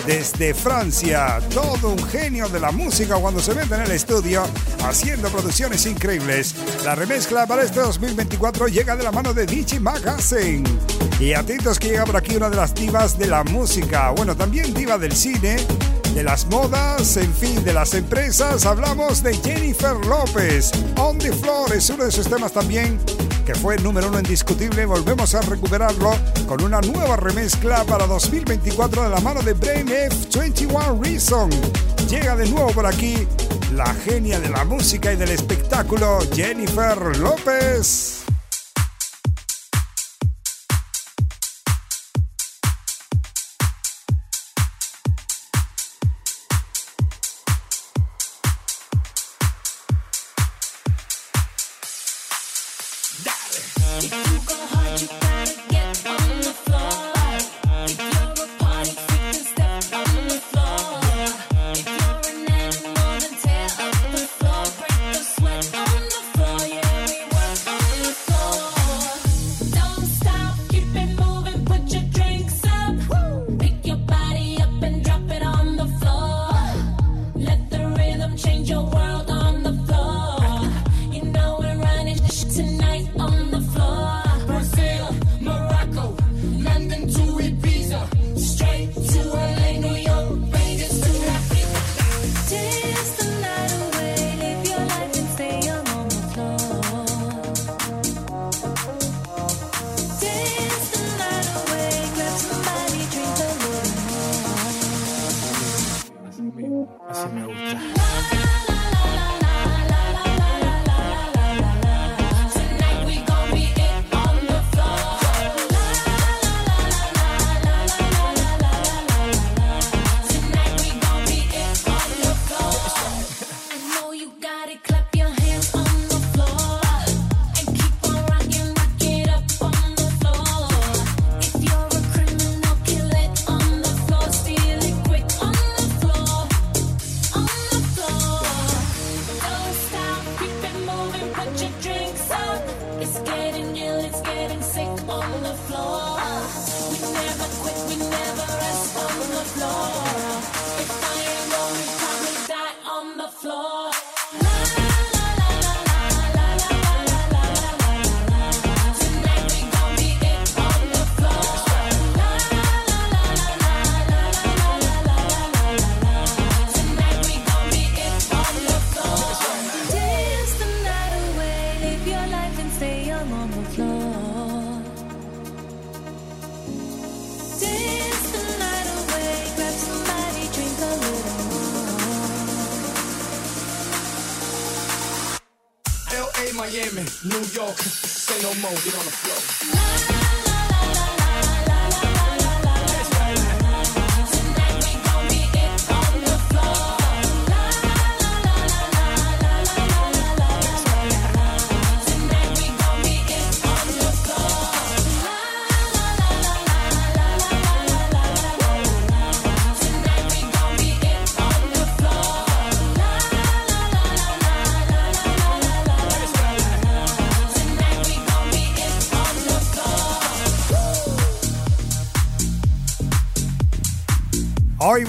desde 0.07 0.55
Francia. 0.55 1.41
Todo 1.53 1.91
un 1.91 2.07
genio 2.09 2.49
de 2.49 2.59
la 2.59 2.71
música 2.73 3.17
cuando 3.17 3.41
se 3.41 3.55
mete 3.55 3.75
en 3.75 3.83
el 3.83 3.91
estudio 3.91 4.45
haciendo 4.85 5.29
producciones 5.29 5.85
increíbles. 5.87 6.55
La 6.85 6.95
remezcla 6.95 7.47
para 7.47 7.63
este 7.63 7.81
2024 7.81 8.69
llega 8.69 8.97
de 8.97 9.05
la 9.05 9.13
mano 9.13 9.35
de 9.35 9.45
DJ 9.47 9.81
Magazine. 9.81 10.65
Y 11.21 11.35
atentos 11.35 11.79
que 11.79 11.89
llega 11.89 12.05
por 12.05 12.17
aquí 12.17 12.37
una 12.37 12.49
de 12.49 12.57
las 12.57 12.75
divas 12.75 13.19
de 13.19 13.27
la 13.27 13.45
música. 13.45 14.11
Bueno, 14.11 14.37
también 14.37 14.73
diva 14.73 14.97
del 14.97 15.15
cine, 15.15 15.57
de 16.15 16.23
las 16.23 16.47
modas, 16.47 17.17
en 17.17 17.33
fin, 17.35 17.63
de 17.65 17.75
las 17.75 17.93
empresas. 17.95 18.65
Hablamos 18.65 19.23
de 19.23 19.35
Jennifer 19.35 19.95
López. 20.07 20.71
On 20.99 21.19
the 21.19 21.33
Floor 21.33 21.75
es 21.75 21.91
uno 21.91 22.05
de 22.05 22.13
sus 22.13 22.29
temas 22.29 22.53
también 22.53 22.99
que 23.47 23.55
fue 23.55 23.79
número 23.79 24.09
uno 24.09 24.19
indiscutible. 24.19 24.85
Volvemos 24.85 25.35
a 25.37 25.41
recuperarlo 25.41 26.11
con 26.47 26.63
una 26.63 26.81
nueva 26.81 27.17
remezcla 27.17 27.85
para 27.85 28.07
2024 28.07 29.05
de 29.05 29.09
la 29.09 29.21
mano 29.21 29.41
de 29.41 29.55
Brain 29.55 29.87
F21 29.87 31.03
Reason. 31.03 31.49
Llega 32.09 32.35
de 32.35 32.49
nuevo 32.51 32.73
por 32.73 32.87
aquí 32.87 33.27
la 33.73 33.95
genia 33.95 34.41
de 34.41 34.51
la 34.51 34.65
música 34.65 35.13
y 35.13 35.17
del 35.17 35.31
espectáculo, 35.31 36.19
Jennifer 36.35 37.17
López. 37.19 38.16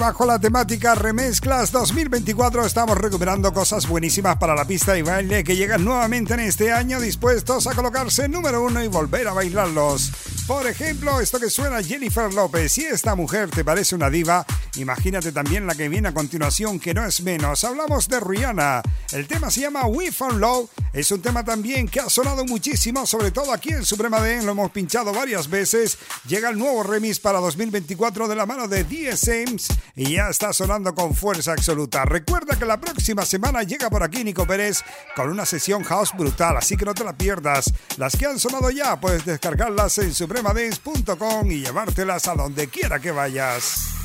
Bajo 0.08 0.24
la 0.24 0.38
temática 0.38 0.94
Remezclas 0.94 1.70
2024 1.70 2.64
estamos 2.64 2.96
recuperando 2.96 3.52
cosas 3.52 3.86
buenísimas 3.86 4.38
para 4.38 4.54
la 4.54 4.64
pista 4.64 4.96
y 4.96 5.02
baile 5.02 5.44
que 5.44 5.54
llegan 5.54 5.84
nuevamente 5.84 6.32
en 6.32 6.40
este 6.40 6.72
año 6.72 6.98
dispuestos 6.98 7.66
a 7.66 7.74
colocarse 7.74 8.26
número 8.26 8.62
uno 8.62 8.82
y 8.82 8.88
volver 8.88 9.28
a 9.28 9.34
bailarlos. 9.34 10.10
Por 10.46 10.66
ejemplo, 10.66 11.20
esto 11.20 11.38
que 11.38 11.50
suena 11.50 11.82
Jennifer 11.82 12.32
López. 12.32 12.72
Si 12.72 12.86
esta 12.86 13.14
mujer 13.14 13.50
te 13.50 13.66
parece 13.66 13.96
una 13.96 14.08
diva, 14.08 14.46
imagínate 14.78 15.32
también 15.32 15.66
la 15.66 15.74
que 15.74 15.88
viene 15.88 16.08
a 16.08 16.14
continuación 16.14 16.80
que 16.80 16.94
no 16.94 17.04
es 17.04 17.20
menos. 17.22 17.64
Hablamos 17.64 18.08
de 18.08 18.20
Rihanna. 18.20 18.82
El 19.12 19.26
tema 19.26 19.50
se 19.50 19.62
llama 19.62 19.86
We 19.86 20.12
Found 20.12 20.40
Love. 20.40 20.70
Es 20.92 21.10
un 21.10 21.20
tema 21.20 21.44
también 21.44 21.88
que 21.88 22.00
ha 22.00 22.08
sonado 22.08 22.44
muchísimo, 22.44 23.06
sobre 23.06 23.30
todo 23.30 23.52
aquí 23.52 23.70
en 23.70 23.84
Suprema 23.84 24.20
Den. 24.20 24.46
Lo 24.46 24.52
hemos 24.52 24.70
pinchado 24.70 25.12
varias 25.12 25.48
veces. 25.48 25.98
Llega 26.26 26.50
el 26.50 26.58
nuevo 26.58 26.82
remix 26.82 27.18
para 27.20 27.40
2024 27.40 28.28
de 28.28 28.36
la 28.36 28.46
mano 28.46 28.68
de 28.68 28.84
DSMs 28.84 29.68
y 29.96 30.14
ya 30.14 30.28
está 30.28 30.52
sonando 30.52 30.94
con 30.94 31.14
fuerza 31.14 31.52
absoluta. 31.52 32.04
Recuerda 32.04 32.58
que 32.58 32.64
la 32.64 32.80
próxima 32.80 33.24
semana 33.24 33.62
llega 33.62 33.90
por 33.90 34.02
aquí 34.02 34.24
Nico 34.24 34.46
Pérez 34.46 34.82
con 35.14 35.28
una 35.30 35.46
sesión 35.46 35.82
house 35.84 36.12
brutal, 36.16 36.56
así 36.56 36.76
que 36.76 36.84
no 36.84 36.94
te 36.94 37.04
la 37.04 37.16
pierdas. 37.16 37.72
Las 37.96 38.16
que 38.16 38.26
han 38.26 38.38
sonado 38.38 38.70
ya 38.70 38.98
puedes 39.00 39.24
descargarlas 39.24 39.98
en 39.98 40.14
supremadance.com 40.14 41.50
y 41.50 41.60
llevártelas 41.60 42.28
a 42.28 42.34
donde 42.34 42.68
quiera 42.68 42.98
que 43.00 43.10
vayas. 43.10 43.97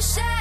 shine. 0.00 0.39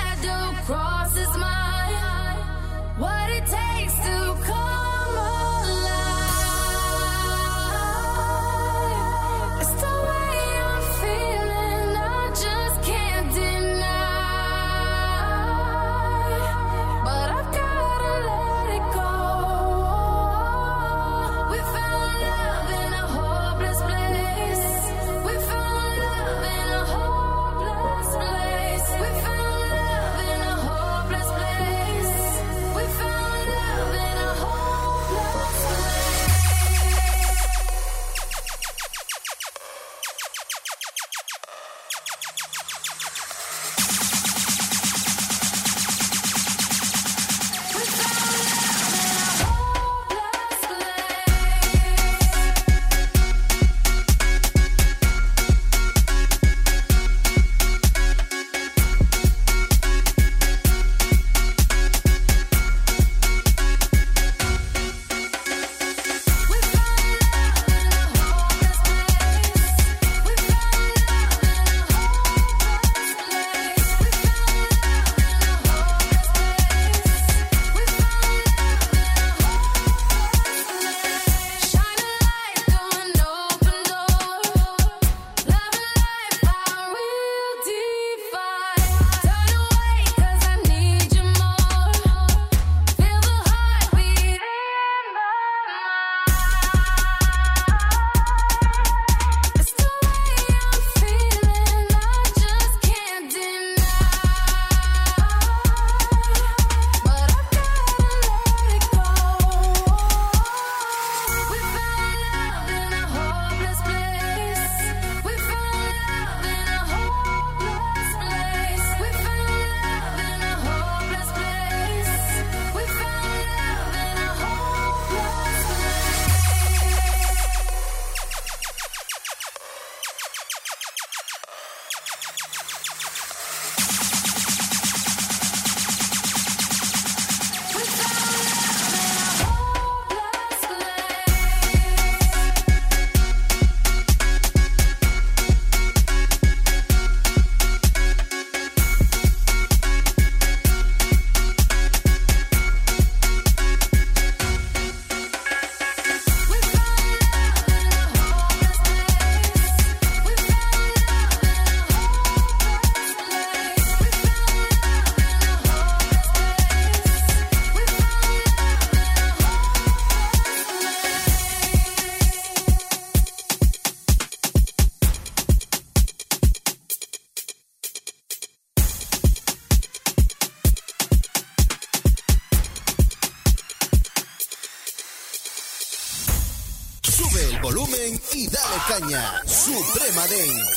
Suprema 189.46 190.28
Dance. 190.28 190.69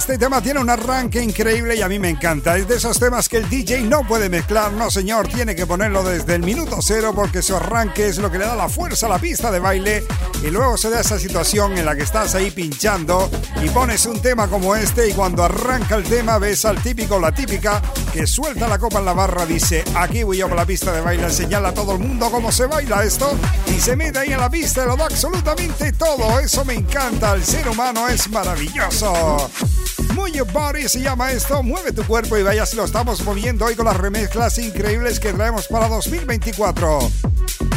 Este 0.00 0.16
tema 0.16 0.40
tiene 0.40 0.60
un 0.60 0.70
arranque 0.70 1.22
increíble 1.22 1.76
y 1.76 1.82
a 1.82 1.88
mí 1.88 1.98
me 1.98 2.08
encanta. 2.08 2.56
Es 2.56 2.66
de 2.66 2.76
esos 2.76 2.98
temas 2.98 3.28
que 3.28 3.36
el 3.36 3.50
DJ 3.50 3.82
no 3.82 4.02
puede 4.08 4.30
mezclar, 4.30 4.72
no 4.72 4.90
señor, 4.90 5.28
tiene 5.28 5.54
que 5.54 5.66
ponerlo 5.66 6.02
desde 6.02 6.36
el 6.36 6.42
minuto 6.42 6.78
cero 6.80 7.12
porque 7.14 7.42
su 7.42 7.54
arranque 7.54 8.08
es 8.08 8.16
lo 8.16 8.30
que 8.30 8.38
le 8.38 8.46
da 8.46 8.56
la 8.56 8.70
fuerza 8.70 9.04
a 9.04 9.08
la 9.10 9.18
pista 9.18 9.50
de 9.50 9.58
baile 9.58 10.02
y 10.42 10.50
luego 10.50 10.78
se 10.78 10.88
da 10.88 11.00
esa 11.00 11.18
situación 11.18 11.76
en 11.76 11.84
la 11.84 11.94
que 11.94 12.04
estás 12.04 12.34
ahí 12.34 12.50
pinchando 12.50 13.30
y 13.62 13.68
pones 13.68 14.06
un 14.06 14.22
tema 14.22 14.48
como 14.48 14.74
este 14.74 15.06
y 15.06 15.12
cuando 15.12 15.44
arranca 15.44 15.96
el 15.96 16.04
tema 16.04 16.38
ves 16.38 16.64
al 16.64 16.82
típico 16.82 17.20
la 17.20 17.32
típica 17.32 17.82
que 18.10 18.26
suelta 18.26 18.68
la 18.68 18.78
copa 18.78 19.00
en 19.00 19.04
la 19.04 19.12
barra, 19.12 19.44
dice 19.44 19.84
aquí 19.94 20.22
voy 20.22 20.38
yo 20.38 20.48
por 20.48 20.56
la 20.56 20.64
pista 20.64 20.92
de 20.92 21.02
baile, 21.02 21.28
señala 21.28 21.68
a 21.68 21.74
todo 21.74 21.92
el 21.92 21.98
mundo 21.98 22.30
cómo 22.30 22.50
se 22.50 22.64
baila 22.64 23.04
esto 23.04 23.36
y 23.66 23.78
se 23.78 23.96
mete 23.96 24.20
ahí 24.20 24.32
en 24.32 24.40
la 24.40 24.48
pista 24.48 24.82
y 24.82 24.86
lo 24.86 24.96
da 24.96 25.04
absolutamente 25.04 25.92
todo. 25.92 26.40
Eso 26.40 26.64
me 26.64 26.72
encanta, 26.72 27.34
el 27.34 27.44
ser 27.44 27.68
humano 27.68 28.08
es 28.08 28.30
maravilloso. 28.30 29.50
Muy 30.14 30.32
Your 30.32 30.50
Body 30.50 30.88
se 30.88 31.00
llama 31.00 31.32
esto, 31.32 31.62
mueve 31.62 31.92
tu 31.92 32.04
cuerpo 32.04 32.36
y 32.36 32.42
vaya 32.42 32.66
si 32.66 32.76
lo 32.76 32.84
estamos 32.84 33.22
moviendo 33.24 33.64
hoy 33.64 33.74
con 33.74 33.86
las 33.86 33.96
remezclas 33.96 34.58
increíbles 34.58 35.20
que 35.20 35.32
traemos 35.32 35.68
para 35.68 35.88
2024. 35.88 37.10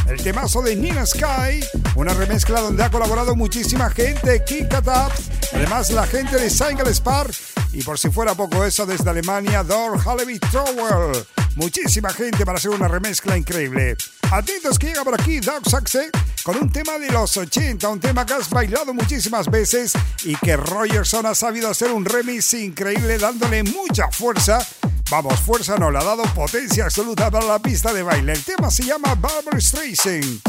El 0.07 0.21
temazo 0.21 0.61
de 0.61 0.75
Nina 0.75 1.05
Sky, 1.05 1.63
una 1.95 2.13
remezcla 2.13 2.61
donde 2.61 2.83
ha 2.83 2.89
colaborado 2.89 3.35
muchísima 3.35 3.89
gente, 3.89 4.43
Kick 4.45 4.73
It 4.73 4.87
Up, 4.87 5.11
además 5.53 5.89
la 5.91 6.05
gente 6.05 6.37
de 6.37 6.49
Single 6.49 6.93
Spark 6.93 7.33
y 7.71 7.83
por 7.83 7.97
si 7.97 8.09
fuera 8.09 8.35
poco 8.35 8.63
eso 8.65 8.85
desde 8.85 9.09
Alemania, 9.09 9.63
Dor 9.63 9.99
Hallevi 9.99 10.39
Trowell. 10.39 11.25
Muchísima 11.55 12.09
gente 12.11 12.45
para 12.45 12.57
hacer 12.57 12.71
una 12.71 12.87
remezcla 12.87 13.37
increíble. 13.37 13.95
Atentos 14.31 14.79
que 14.79 14.87
llega 14.87 15.03
por 15.03 15.13
aquí 15.13 15.39
Doug 15.39 15.69
Saxe 15.69 16.09
con 16.43 16.57
un 16.57 16.69
tema 16.69 16.99
de 16.99 17.09
los 17.09 17.37
80, 17.37 17.87
un 17.87 17.99
tema 17.99 18.25
que 18.25 18.33
has 18.33 18.49
bailado 18.49 18.93
muchísimas 18.93 19.49
veces 19.49 19.93
y 20.23 20.35
que 20.35 20.57
Rogerson 20.57 21.25
ha 21.25 21.33
sabido 21.33 21.69
hacer 21.69 21.91
un 21.91 22.03
remix 22.03 22.53
increíble 22.53 23.17
dándole 23.17 23.63
mucha 23.63 24.09
fuerza. 24.11 24.59
Vamos, 25.09 25.39
fuerza 25.39 25.77
no, 25.77 25.89
le 25.89 25.99
ha 25.99 26.03
dado 26.03 26.23
potencia 26.35 26.85
absoluta 26.85 27.31
para 27.31 27.45
la 27.45 27.59
pista 27.59 27.93
de 27.93 28.03
baile. 28.03 28.33
El 28.33 28.43
tema 28.43 28.69
se 28.69 28.83
llama 28.83 29.15
Barbara 29.15 29.59
Streisand. 29.59 30.41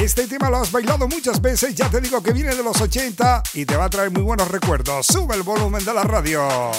Este 0.00 0.26
tema 0.26 0.50
lo 0.50 0.58
has 0.58 0.72
bailado 0.72 1.06
muchas 1.06 1.40
veces, 1.40 1.74
ya 1.74 1.88
te 1.90 2.00
digo 2.00 2.22
que 2.22 2.32
viene 2.32 2.54
de 2.54 2.62
los 2.62 2.80
80 2.80 3.42
y 3.54 3.66
te 3.66 3.76
va 3.76 3.84
a 3.84 3.90
traer 3.90 4.10
muy 4.10 4.22
buenos 4.22 4.48
recuerdos. 4.48 5.06
Sube 5.06 5.34
el 5.34 5.42
volumen 5.42 5.84
de 5.84 5.94
la 5.94 6.02
radio. 6.04 6.72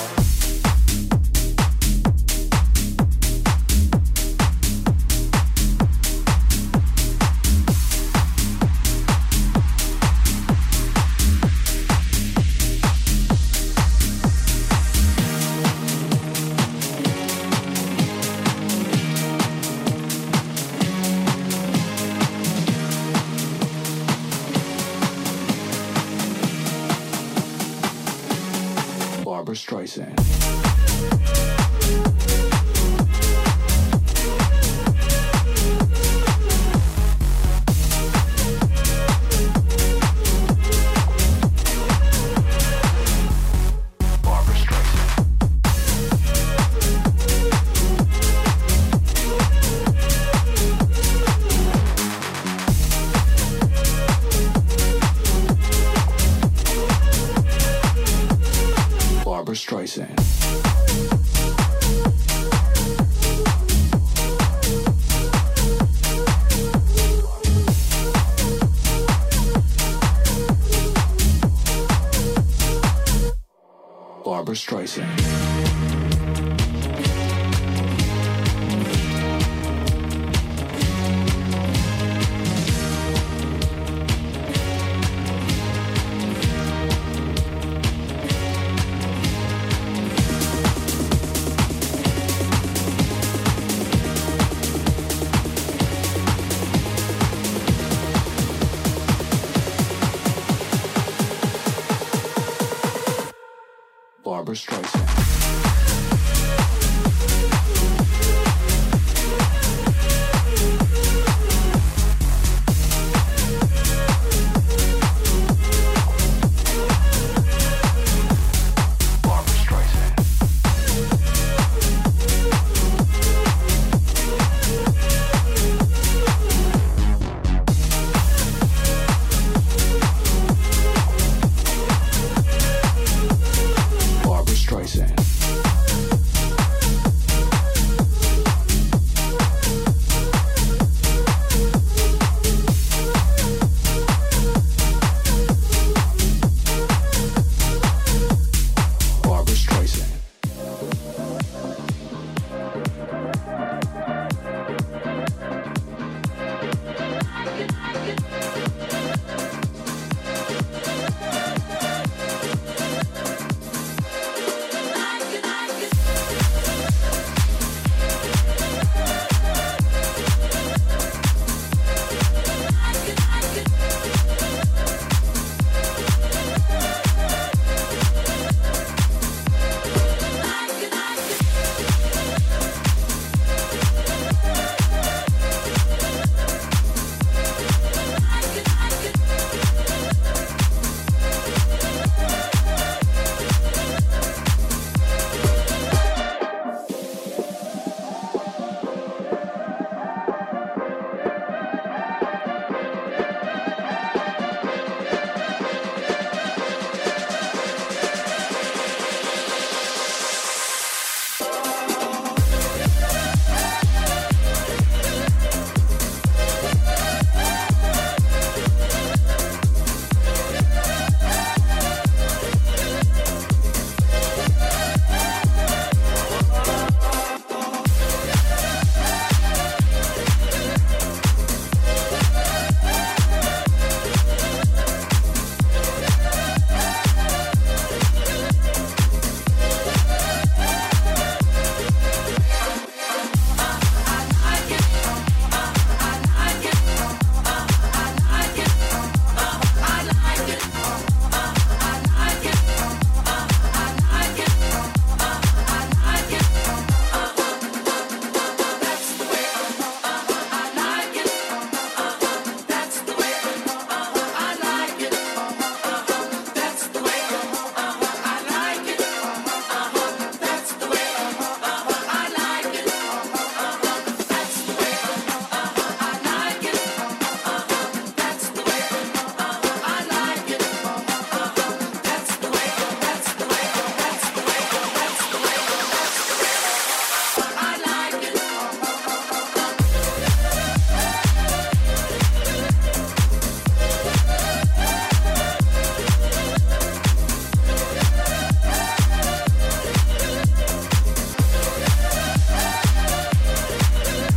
Yeah. 75.26 77.15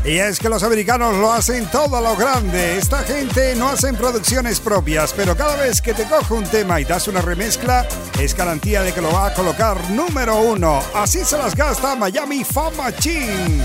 Y 0.09 0.21
es 0.21 0.39
que 0.39 0.49
los 0.49 0.63
americanos 0.63 1.15
lo 1.17 1.31
hacen 1.31 1.67
todo 1.67 2.01
lo 2.01 2.17
grande. 2.17 2.79
Esta 2.79 3.03
gente 3.03 3.55
no 3.57 3.69
hacen 3.69 3.95
producciones 3.95 4.59
propias, 4.59 5.13
pero 5.13 5.37
cada 5.37 5.55
vez 5.57 5.83
que 5.83 5.93
te 5.93 6.05
coge 6.05 6.33
un 6.33 6.45
tema 6.45 6.81
y 6.81 6.87
das 6.87 7.09
una 7.09 7.21
remezcla, 7.21 7.87
es 8.19 8.35
garantía 8.35 8.81
de 8.81 8.95
que 8.95 9.03
lo 9.03 9.13
va 9.13 9.27
a 9.27 9.35
colocar 9.35 9.79
número 9.91 10.41
uno. 10.41 10.81
Así 10.95 11.27
se 11.27 11.37
las 11.37 11.55
gasta 11.55 11.95
Miami 11.95 12.43
Fama 12.43 12.91
Chin. 12.97 13.63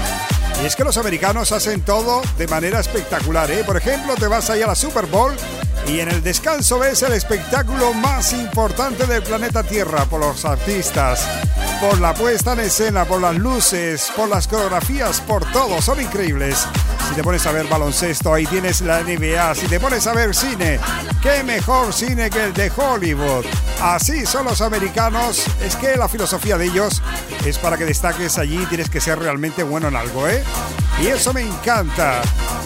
Y 0.61 0.65
es 0.65 0.75
que 0.75 0.83
los 0.83 0.97
americanos 0.97 1.53
hacen 1.53 1.81
todo 1.81 2.21
de 2.37 2.47
manera 2.49 2.81
espectacular, 2.81 3.49
¿eh? 3.49 3.63
Por 3.63 3.77
ejemplo, 3.77 4.13
te 4.15 4.27
vas 4.27 4.49
ahí 4.49 4.61
a 4.61 4.67
la 4.67 4.75
Super 4.75 5.05
Bowl 5.05 5.33
y 5.87 6.01
en 6.01 6.09
el 6.09 6.21
descanso 6.21 6.77
ves 6.77 7.03
el 7.03 7.13
espectáculo 7.13 7.93
más 7.93 8.33
importante 8.33 9.05
del 9.05 9.23
planeta 9.23 9.63
Tierra 9.63 10.03
por 10.05 10.19
los 10.19 10.43
artistas, 10.43 11.25
por 11.83 11.99
la 11.99 12.13
puesta 12.13 12.53
en 12.53 12.61
escena, 12.61 13.03
por 13.03 13.19
las 13.19 13.35
luces, 13.35 14.09
por 14.15 14.29
las 14.29 14.47
coreografías, 14.47 15.19
por 15.19 15.43
todo. 15.51 15.81
Son 15.81 15.99
increíbles. 15.99 16.65
Si 17.09 17.13
te 17.13 17.21
pones 17.21 17.45
a 17.45 17.51
ver 17.51 17.67
baloncesto, 17.67 18.33
ahí 18.33 18.45
tienes 18.45 18.79
la 18.79 19.01
NBA. 19.01 19.53
Si 19.55 19.67
te 19.67 19.81
pones 19.81 20.07
a 20.07 20.13
ver 20.13 20.33
cine, 20.33 20.79
qué 21.21 21.43
mejor 21.43 21.91
cine 21.93 22.29
que 22.29 22.45
el 22.45 22.53
de 22.53 22.71
Hollywood. 22.73 23.45
Así 23.81 24.25
son 24.25 24.45
los 24.45 24.61
americanos. 24.61 25.43
Es 25.61 25.75
que 25.75 25.97
la 25.97 26.07
filosofía 26.07 26.57
de 26.57 26.67
ellos 26.67 27.01
es 27.45 27.57
para 27.57 27.75
que 27.75 27.83
destaques 27.83 28.37
allí, 28.37 28.65
tienes 28.67 28.89
que 28.89 29.01
ser 29.01 29.19
realmente 29.19 29.63
bueno 29.63 29.89
en 29.89 29.97
algo, 29.97 30.25
¿eh? 30.29 30.41
Y 31.01 31.07
eso 31.07 31.33
me 31.33 31.41
encanta. 31.41 32.21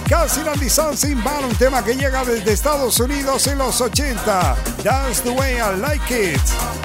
Casi 0.07 0.39
Andy 0.39 0.69
Sin 0.69 1.21
Van, 1.23 1.43
un 1.43 1.55
tema 1.55 1.83
que 1.83 1.95
llega 1.95 2.23
desde 2.23 2.53
Estados 2.53 2.99
Unidos 2.99 3.47
en 3.47 3.57
los 3.57 3.81
80. 3.81 4.55
That's 4.83 5.21
the 5.21 5.31
way 5.31 5.55
I 5.55 5.75
like 5.81 6.33
it. 6.33 6.39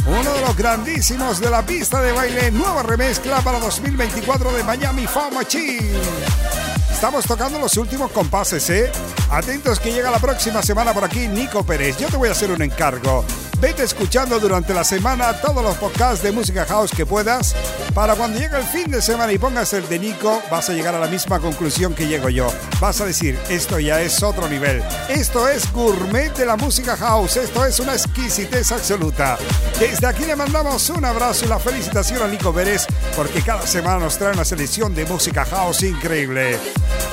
Uno 0.07 0.33
de 0.33 0.41
los 0.41 0.57
grandísimos 0.57 1.39
de 1.39 1.49
la 1.49 1.65
pista 1.65 2.01
de 2.01 2.11
baile, 2.11 2.22
nueva 2.53 2.85
remezcla 2.85 3.41
para 3.41 3.59
2024 3.59 4.53
de 4.53 4.63
Miami 4.63 5.09
Fama. 5.09 5.41
Estamos 5.43 7.27
tocando 7.27 7.59
los 7.59 7.77
últimos 7.77 8.13
compases, 8.13 8.71
¿eh? 8.71 8.93
Atentos 9.29 9.81
que 9.81 9.93
llega 9.93 10.09
la 10.09 10.21
próxima 10.21 10.63
semana 10.63 10.95
por 10.95 11.03
aquí 11.03 11.27
Nico 11.27 11.65
Pérez. 11.67 11.99
Yo 11.99 12.09
te 12.09 12.17
voy 12.17 12.29
a 12.29 12.33
hacer 12.33 12.53
un 12.53 12.63
encargo. 12.63 13.25
Vete 13.63 13.85
escuchando 13.85 14.41
durante 14.41 14.75
la 14.75 14.83
semana 14.83 15.41
todos 15.41 15.63
los 15.63 15.77
podcasts 15.77 16.21
de 16.21 16.33
música 16.33 16.67
house 16.67 16.91
que 16.91 17.07
puedas. 17.07 17.55
Para 17.95 18.17
cuando 18.17 18.41
llegue 18.41 18.57
el 18.57 18.65
fin 18.65 18.91
de 18.91 19.01
semana 19.01 19.33
y 19.33 19.39
pongas 19.39 19.73
el 19.73 19.89
de 19.89 20.01
Nico, 20.01 20.43
vas 20.51 20.69
a 20.69 20.73
llegar 20.73 20.97
a 20.97 20.99
la 20.99 21.07
misma 21.07 21.39
conclusión 21.39 21.95
que 21.95 22.09
llego 22.09 22.29
yo. 22.29 22.53
Vas 22.81 23.01
a 23.01 23.07
decir, 23.07 23.39
esto 23.49 23.79
ya 23.79 24.01
es 24.01 24.21
otro 24.25 24.49
nivel. 24.49 24.83
Esto 25.09 25.49
es 25.49 25.73
gourmet 25.73 26.37
de 26.37 26.45
la 26.45 26.57
música 26.57 26.97
house. 26.97 27.37
Esto 27.37 27.65
es 27.65 27.79
una 27.79 27.93
exquisitez 27.93 28.73
absoluta. 28.73 29.39
Desde 29.79 30.09
aquí 30.09 30.25
le 30.25 30.35
mandamos 30.35 30.91
un 30.91 31.05
abrazo 31.05 31.45
y 31.45 31.49
la 31.49 31.61
felicitación 31.61 32.21
a 32.21 32.27
Nico 32.27 32.53
Pérez 32.53 32.89
porque 33.15 33.43
cada 33.43 33.65
semana 33.65 34.01
nos 34.01 34.19
trae 34.19 34.33
una 34.33 34.45
selección 34.45 34.93
de 34.93 35.05
música 35.05 35.45
house 35.45 35.85
increíble. 35.85 36.59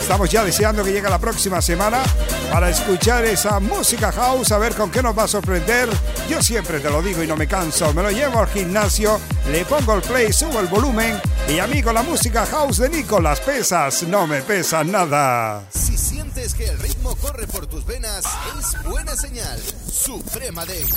Estamos 0.01 0.31
ya 0.31 0.43
deseando 0.43 0.83
que 0.83 0.93
llegue 0.93 1.07
la 1.07 1.19
próxima 1.19 1.61
semana 1.61 2.01
para 2.51 2.71
escuchar 2.71 3.25
esa 3.25 3.59
música 3.59 4.11
house, 4.11 4.51
a 4.51 4.57
ver 4.57 4.73
con 4.73 4.89
qué 4.89 5.03
nos 5.03 5.15
va 5.15 5.25
a 5.25 5.27
sorprender. 5.27 5.87
Yo 6.27 6.38
Yo 6.39 6.43
siempre 6.43 6.79
te 6.79 6.89
lo 6.89 7.01
digo 7.01 7.21
y 7.21 7.27
no 7.27 7.35
me 7.35 7.47
canso. 7.47 7.93
Me 7.93 8.01
lo 8.01 8.11
llevo 8.11 8.39
al 8.39 8.47
gimnasio, 8.47 9.19
le 9.51 9.65
pongo 9.65 9.95
el 9.95 10.01
play, 10.01 10.31
subo 10.31 10.61
el 10.61 10.67
volumen 10.67 11.19
y 11.49 11.59
amigo, 11.59 11.91
la 11.91 12.01
música 12.01 12.45
house 12.45 12.77
de 12.77 12.87
Nico, 12.87 13.19
las 13.19 13.41
pesas 13.41 14.03
no 14.03 14.25
me 14.25 14.41
pesan 14.41 14.89
nada. 14.89 15.65
Si 15.69 15.97
sientes 15.97 16.53
que 16.53 16.63
el 16.69 16.79
ritmo 16.79 17.13
corre 17.17 17.45
por 17.45 17.67
tus 17.67 17.85
venas, 17.85 18.23
es 18.57 18.83
buena 18.85 19.17
señal. 19.17 19.59
Suprema 19.91 20.63
Dance. 20.63 20.95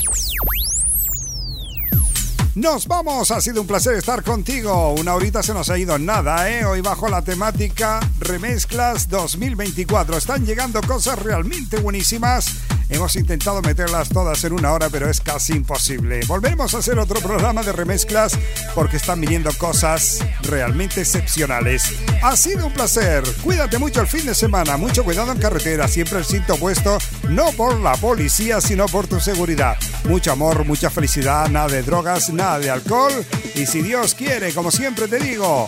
Nos 2.55 2.87
vamos, 2.87 3.31
ha 3.31 3.41
sido 3.41 3.61
un 3.61 3.67
placer 3.67 3.95
estar 3.95 4.23
contigo. 4.23 4.93
Una 4.93 5.15
horita 5.15 5.41
se 5.41 5.55
nos 5.55 5.71
ha 5.71 5.77
ido 5.77 5.97
nada, 5.97 6.51
¿eh? 6.51 6.63
Hoy 6.63 6.81
bajo 6.81 7.09
la 7.09 7.23
temática 7.23 7.99
Remezclas 8.19 9.09
2024. 9.09 10.17
Están 10.17 10.45
llegando 10.45 10.79
cosas 10.83 11.17
realmente 11.17 11.77
buenísimas. 11.79 12.62
Hemos 12.93 13.15
intentado 13.15 13.59
meterlas 13.63 14.09
todas 14.09 14.43
en 14.43 14.53
una 14.53 14.71
hora, 14.71 14.87
pero 14.87 15.09
es 15.09 15.19
casi 15.19 15.53
imposible. 15.53 16.19
Volveremos 16.27 16.75
a 16.75 16.77
hacer 16.77 16.99
otro 16.99 17.19
programa 17.21 17.63
de 17.63 17.71
remezclas 17.71 18.37
porque 18.75 18.97
están 18.97 19.19
viniendo 19.19 19.51
cosas 19.57 20.19
realmente 20.43 21.01
excepcionales. 21.01 21.85
Ha 22.21 22.37
sido 22.37 22.67
un 22.67 22.73
placer. 22.73 23.23
Cuídate 23.43 23.79
mucho 23.79 23.99
el 23.99 24.05
fin 24.05 24.27
de 24.27 24.35
semana. 24.35 24.77
Mucho 24.77 25.03
cuidado 25.03 25.31
en 25.31 25.39
carretera. 25.39 25.87
Siempre 25.87 26.19
el 26.19 26.25
cinto 26.25 26.55
puesto, 26.57 26.99
no 27.29 27.51
por 27.53 27.79
la 27.79 27.95
policía, 27.95 28.61
sino 28.61 28.85
por 28.85 29.07
tu 29.07 29.19
seguridad. 29.19 29.75
Mucho 30.07 30.31
amor, 30.31 30.63
mucha 30.63 30.91
felicidad, 30.91 31.49
nada 31.49 31.69
de 31.69 31.81
drogas, 31.81 32.29
nada 32.29 32.59
de 32.59 32.69
alcohol. 32.69 33.25
Y 33.55 33.65
si 33.65 33.81
Dios 33.81 34.13
quiere, 34.13 34.53
como 34.53 34.69
siempre 34.69 35.07
te 35.07 35.17
digo, 35.17 35.65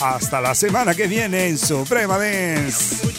hasta 0.00 0.40
la 0.40 0.54
semana 0.54 0.94
que 0.94 1.08
viene 1.08 1.48
en 1.48 1.58
Suprema 1.58 2.16
Dance. 2.16 3.13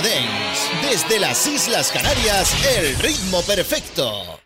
Desde 0.00 1.18
las 1.18 1.44
Islas 1.48 1.90
Canarias, 1.90 2.54
el 2.76 2.96
ritmo 2.98 3.42
perfecto. 3.42 4.37